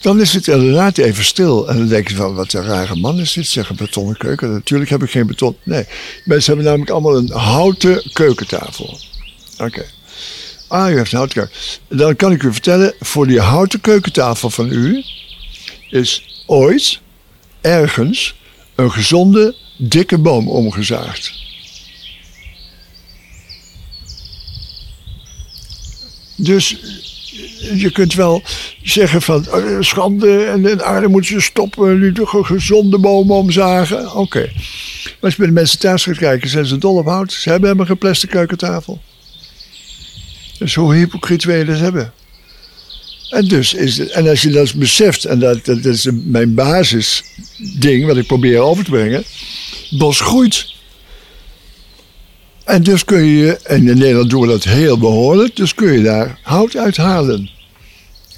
Dan 0.00 0.20
is 0.20 0.32
het 0.32 0.48
inderdaad 0.48 0.98
even 0.98 1.24
stil. 1.24 1.68
En 1.68 1.76
dan 1.76 1.88
denk 1.88 2.08
je 2.08 2.14
van, 2.14 2.34
wat 2.34 2.52
een 2.52 2.64
rare 2.64 2.96
man 2.96 3.20
is 3.20 3.32
dit, 3.32 3.46
zeg, 3.46 3.68
een 3.68 3.76
betonnen 3.76 4.16
keuken. 4.16 4.52
Natuurlijk 4.52 4.90
heb 4.90 5.02
ik 5.02 5.10
geen 5.10 5.26
beton. 5.26 5.56
Nee, 5.62 5.84
mensen 6.24 6.46
hebben 6.52 6.64
namelijk 6.64 6.90
allemaal 6.90 7.16
een 7.16 7.30
houten 7.30 8.10
keukentafel. 8.12 8.98
Oké. 9.58 9.84
Ah, 10.68 10.90
u 10.90 10.96
heeft 10.96 11.12
een 11.12 11.18
houten. 11.18 11.50
Dan 11.88 12.16
kan 12.16 12.32
ik 12.32 12.42
u 12.42 12.52
vertellen, 12.52 12.94
voor 13.00 13.26
die 13.26 13.40
houten 13.40 13.80
keukentafel 13.80 14.50
van 14.50 14.72
u 14.72 15.04
is 15.90 16.42
ooit 16.46 17.00
ergens 17.60 18.34
een 18.74 18.92
gezonde, 18.92 19.54
dikke 19.76 20.18
boom 20.18 20.48
omgezaagd. 20.48 21.32
Dus 26.36 26.76
je 27.74 27.90
kunt 27.92 28.14
wel 28.14 28.42
zeggen 28.82 29.22
van 29.22 29.46
oh, 29.50 29.80
schande 29.80 30.44
en 30.44 30.62
de 30.62 30.84
aarde 30.84 31.08
moet 31.08 31.26
ze 31.26 31.40
stoppen, 31.40 31.98
nu 31.98 32.12
toch 32.12 32.32
een 32.32 32.46
gezonde 32.46 32.98
boom 32.98 33.30
omzagen. 33.30 34.14
Oké. 34.14 34.40
Maar 34.40 35.14
als 35.20 35.32
je 35.32 35.38
bij 35.38 35.46
de 35.46 35.52
mensen 35.52 35.78
thuis 35.78 36.04
gaat 36.04 36.18
kijken, 36.18 36.48
zijn 36.48 36.66
ze 36.66 36.78
dol 36.78 36.96
op 36.96 37.06
hout. 37.06 37.32
Ze 37.32 37.48
hebben 37.48 37.68
helemaal 37.68 37.88
geen 37.88 37.98
plastic 37.98 38.30
keukentafel. 38.30 39.00
Dus 40.58 40.74
hoe 40.74 40.94
hypocriet 40.94 41.44
wil 41.44 41.56
je 41.56 41.64
dat 41.64 41.78
hebben? 41.78 42.12
En, 43.30 43.48
dus 43.48 43.74
is 43.74 43.98
het, 43.98 44.10
en 44.10 44.28
als 44.28 44.42
je 44.42 44.50
dat 44.50 44.74
beseft, 44.74 45.24
en 45.24 45.38
dat, 45.38 45.64
dat 45.64 45.84
is 45.84 46.08
mijn 46.12 46.54
basisding 46.54 48.06
wat 48.06 48.16
ik 48.16 48.26
probeer 48.26 48.58
over 48.58 48.84
te 48.84 48.90
brengen, 48.90 49.24
bos 49.90 50.20
groeit. 50.20 50.74
En 52.64 52.82
dus 52.82 53.04
kun 53.04 53.24
je, 53.24 53.56
en 53.56 53.88
in 53.88 53.98
Nederland 53.98 54.30
doen 54.30 54.40
we 54.40 54.46
dat 54.46 54.64
heel 54.64 54.98
behoorlijk, 54.98 55.56
dus 55.56 55.74
kun 55.74 55.92
je 55.92 56.02
daar 56.02 56.38
hout 56.42 56.76
uithalen. 56.76 57.50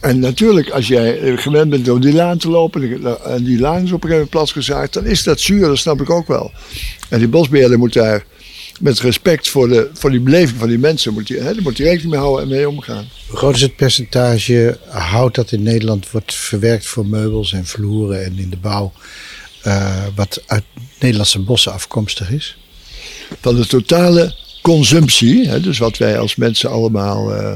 En 0.01 0.19
natuurlijk, 0.19 0.71
als 0.71 0.89
jij 0.89 1.37
gewend 1.37 1.71
bent 1.71 1.89
om 1.89 2.01
die 2.01 2.13
laan 2.13 2.39
te 2.39 2.49
lopen, 2.49 3.05
en 3.25 3.45
die 3.45 3.59
laan 3.59 3.83
is 3.83 3.93
op 3.93 4.05
een 4.05 4.11
gegeven 4.11 4.29
moment 4.33 4.93
dan 4.93 5.07
is 5.07 5.23
dat 5.23 5.41
zuur, 5.41 5.67
dat 5.67 5.79
snap 5.79 6.01
ik 6.01 6.11
ook 6.11 6.27
wel. 6.27 6.51
En 7.09 7.19
die 7.19 7.29
bosbeheerder 7.29 7.79
moet 7.79 7.93
daar 7.93 8.25
met 8.79 9.01
respect 9.01 9.49
voor, 9.49 9.69
de, 9.69 9.91
voor 9.93 10.11
die 10.11 10.21
beleving 10.21 10.59
van 10.59 10.69
die 10.69 10.79
mensen, 10.79 11.13
moet 11.13 11.29
hij, 11.29 11.39
hè, 11.39 11.55
daar 11.55 11.63
moet 11.63 11.79
hij 11.79 11.87
rekening 11.87 12.11
mee 12.11 12.21
houden 12.21 12.43
en 12.43 12.49
mee 12.49 12.69
omgaan. 12.69 13.09
Hoe 13.29 13.37
groot 13.37 13.55
is 13.55 13.61
het 13.61 13.77
percentage 13.77 14.79
hout 14.89 15.35
dat 15.35 15.53
in 15.53 15.63
Nederland 15.63 16.11
wordt 16.11 16.35
verwerkt 16.35 16.87
voor 16.87 17.07
meubels 17.07 17.53
en 17.53 17.67
vloeren 17.67 18.25
en 18.25 18.39
in 18.39 18.51
de 18.51 18.57
bouw, 18.57 18.93
uh, 19.67 20.05
wat 20.15 20.43
uit 20.47 20.65
Nederlandse 20.99 21.39
bossen 21.39 21.73
afkomstig 21.73 22.31
is? 22.31 22.59
Van 23.41 23.57
de 23.57 23.67
totale 23.67 24.35
consumptie, 24.63 25.49
hè, 25.49 25.61
dus 25.61 25.79
wat 25.79 25.97
wij 25.97 26.19
als 26.19 26.37
mensen 26.37 26.71
allemaal 26.71 27.35
uh, 27.35 27.55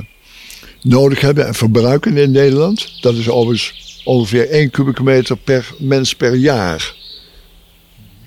nodig 0.82 1.20
hebben 1.20 1.46
en 1.46 1.54
verbruiken 1.54 2.16
in 2.16 2.30
Nederland, 2.30 2.92
dat 3.00 3.14
is 3.14 3.28
overigens 3.28 4.00
ongeveer 4.04 4.50
1 4.50 4.70
kubieke 4.70 5.02
meter 5.02 5.36
per 5.36 5.74
mens 5.78 6.14
per 6.14 6.34
jaar. 6.34 6.94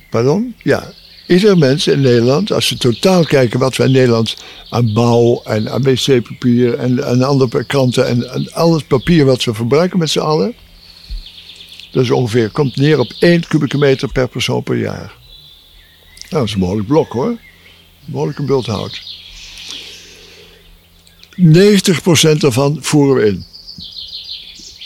Pardon? 0.10 0.56
Ja, 0.64 0.94
Ieder 1.28 1.58
mens 1.58 1.88
in 1.88 2.02
Nederland, 2.02 2.52
als 2.52 2.70
we 2.70 2.78
totaal 2.78 3.24
kijken 3.24 3.60
wat 3.60 3.76
we 3.76 3.84
in 3.84 3.92
Nederland 3.92 4.36
aan 4.70 4.94
bouw 4.94 5.42
en 5.44 5.72
aan 5.72 5.84
wc-papier 5.84 6.74
en, 6.74 7.04
en 7.04 7.24
andere 7.24 7.64
kranten 7.64 8.08
en, 8.08 8.54
al 8.54 8.74
het 8.74 8.88
papier 8.88 9.26
wat 9.26 9.44
we 9.44 9.54
verbruiken 9.54 10.00
met 10.00 10.10
z'n 10.10 10.20
allen, 10.20 10.56
dat 11.92 12.04
is 12.04 12.12
ongeveer, 12.12 12.50
komt 12.50 12.76
neer 12.76 13.00
op 13.00 13.14
1 13.20 13.48
kubieke 13.48 13.78
meter 13.78 14.12
per 14.12 14.28
persoon 14.28 14.64
per 14.64 14.78
jaar. 14.78 15.14
Nou, 16.30 16.30
dat 16.30 16.44
is 16.44 16.54
een 16.54 16.60
behoorlijk 16.60 16.88
blok 16.88 17.12
hoor. 17.12 17.28
Een 17.28 17.40
behoorlijke 18.06 18.44
bulthout. 18.44 19.02
90% 21.38 22.38
daarvan 22.38 22.78
voeren 22.82 23.16
we 23.16 23.28
in. 23.28 23.46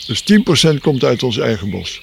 Dus 0.06 0.24
10% 0.74 0.80
komt 0.80 1.04
uit 1.04 1.22
ons 1.22 1.38
eigen 1.38 1.70
bos. 1.70 2.00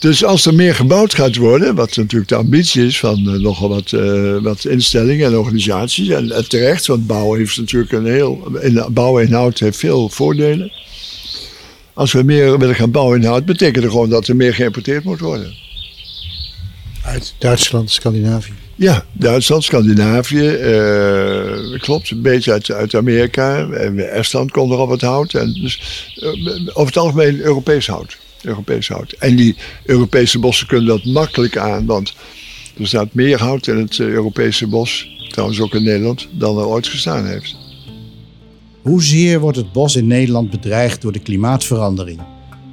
Dus 0.00 0.24
als 0.24 0.46
er 0.46 0.54
meer 0.54 0.74
gebouwd 0.74 1.14
gaat 1.14 1.36
worden, 1.36 1.74
wat 1.74 1.96
natuurlijk 1.96 2.30
de 2.30 2.36
ambitie 2.36 2.86
is 2.86 2.98
van 2.98 3.18
uh, 3.18 3.42
nogal 3.42 3.68
wat, 3.68 3.92
uh, 3.92 4.42
wat 4.42 4.64
instellingen 4.64 5.26
en 5.26 5.38
organisaties, 5.38 6.08
en, 6.08 6.30
en, 6.30 6.48
terecht, 6.48 6.86
want 6.86 7.06
bouwen 7.06 7.38
heeft 7.38 7.56
natuurlijk 7.56 7.92
een 7.92 8.06
heel. 8.06 8.56
In, 8.60 8.84
bouwen 8.90 9.26
in 9.26 9.32
hout 9.32 9.58
heeft 9.58 9.78
veel 9.78 10.08
voordelen. 10.08 10.72
Als 11.94 12.12
we 12.12 12.22
meer 12.22 12.58
willen 12.58 12.74
gaan 12.74 12.90
bouwen 12.90 13.20
in 13.20 13.26
hout, 13.26 13.44
betekent 13.44 13.82
dat 13.82 13.92
gewoon 13.92 14.08
dat 14.08 14.28
er 14.28 14.36
meer 14.36 14.54
geïmporteerd 14.54 15.04
moet 15.04 15.20
worden. 15.20 15.54
Uit 17.04 17.34
Duitsland, 17.38 17.90
Scandinavië. 17.90 18.52
Ja, 18.74 19.04
Duitsland, 19.12 19.64
Scandinavië, 19.64 20.50
uh, 20.50 21.80
klopt, 21.80 22.10
een 22.10 22.22
beetje 22.22 22.52
uit, 22.52 22.70
uit 22.70 22.94
Amerika. 22.94 23.68
En 23.68 24.10
Estland 24.12 24.50
komt 24.50 24.72
er 24.72 24.78
op 24.78 24.90
het 24.90 25.00
hout. 25.00 25.34
En 25.34 25.52
dus, 25.52 25.80
over 26.72 26.86
het 26.86 26.96
algemeen 26.96 27.40
Europees 27.40 27.86
hout. 27.86 28.18
Europees 28.42 28.88
hout. 28.88 29.12
En 29.12 29.36
die 29.36 29.56
Europese 29.84 30.38
bossen 30.38 30.66
kunnen 30.66 30.86
dat 30.86 31.04
makkelijk 31.04 31.56
aan, 31.56 31.86
want 31.86 32.14
er 32.78 32.86
staat 32.86 33.14
meer 33.14 33.38
hout 33.38 33.66
in 33.66 33.76
het 33.76 33.98
Europese 33.98 34.66
bos, 34.66 35.08
trouwens 35.28 35.60
ook 35.60 35.74
in 35.74 35.82
Nederland, 35.82 36.28
dan 36.32 36.58
er 36.58 36.66
ooit 36.66 36.86
gestaan 36.86 37.26
heeft. 37.26 37.56
Hoezeer 38.82 39.40
wordt 39.40 39.56
het 39.56 39.72
bos 39.72 39.96
in 39.96 40.06
Nederland 40.06 40.50
bedreigd 40.50 41.02
door 41.02 41.12
de 41.12 41.18
klimaatverandering? 41.18 42.20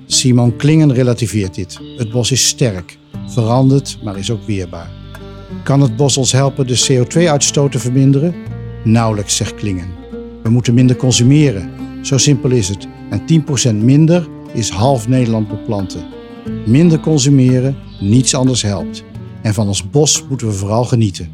Simon 0.06 0.56
Klingen 0.56 0.94
relativeert 0.94 1.56
dit. 1.56 1.80
Het 1.98 2.12
bos 2.12 2.32
is 2.32 2.48
sterk, 2.48 2.98
verandert, 3.28 3.98
maar 4.04 4.18
is 4.18 4.32
ook 4.32 4.46
weerbaar. 4.46 4.92
Kan 5.64 5.82
het 5.82 5.96
bos 5.96 6.18
ons 6.18 6.32
helpen 6.32 6.68
de 6.68 6.88
CO2-uitstoot 6.90 7.72
te 7.72 7.80
verminderen? 7.80 8.36
Nauwelijks, 8.84 9.36
zegt 9.36 9.56
Klingen. 9.56 9.90
We 10.44 10.50
moeten 10.50 10.74
minder 10.74 10.96
consumeren. 10.96 11.72
Zo 12.02 12.18
simpel 12.18 12.52
is 12.52 12.70
het. 12.70 12.88
En 13.10 13.46
10% 13.72 13.76
minder 13.76 14.28
is 14.58 14.70
half 14.70 15.08
Nederland 15.08 15.48
beplanten. 15.48 16.06
Minder 16.66 17.00
consumeren, 17.00 17.76
niets 18.00 18.36
anders 18.36 18.62
helpt. 18.62 19.04
En 19.42 19.54
van 19.54 19.68
ons 19.68 19.90
bos 19.90 20.24
moeten 20.30 20.48
we 20.48 20.54
vooral 20.54 20.84
genieten. 20.84 21.32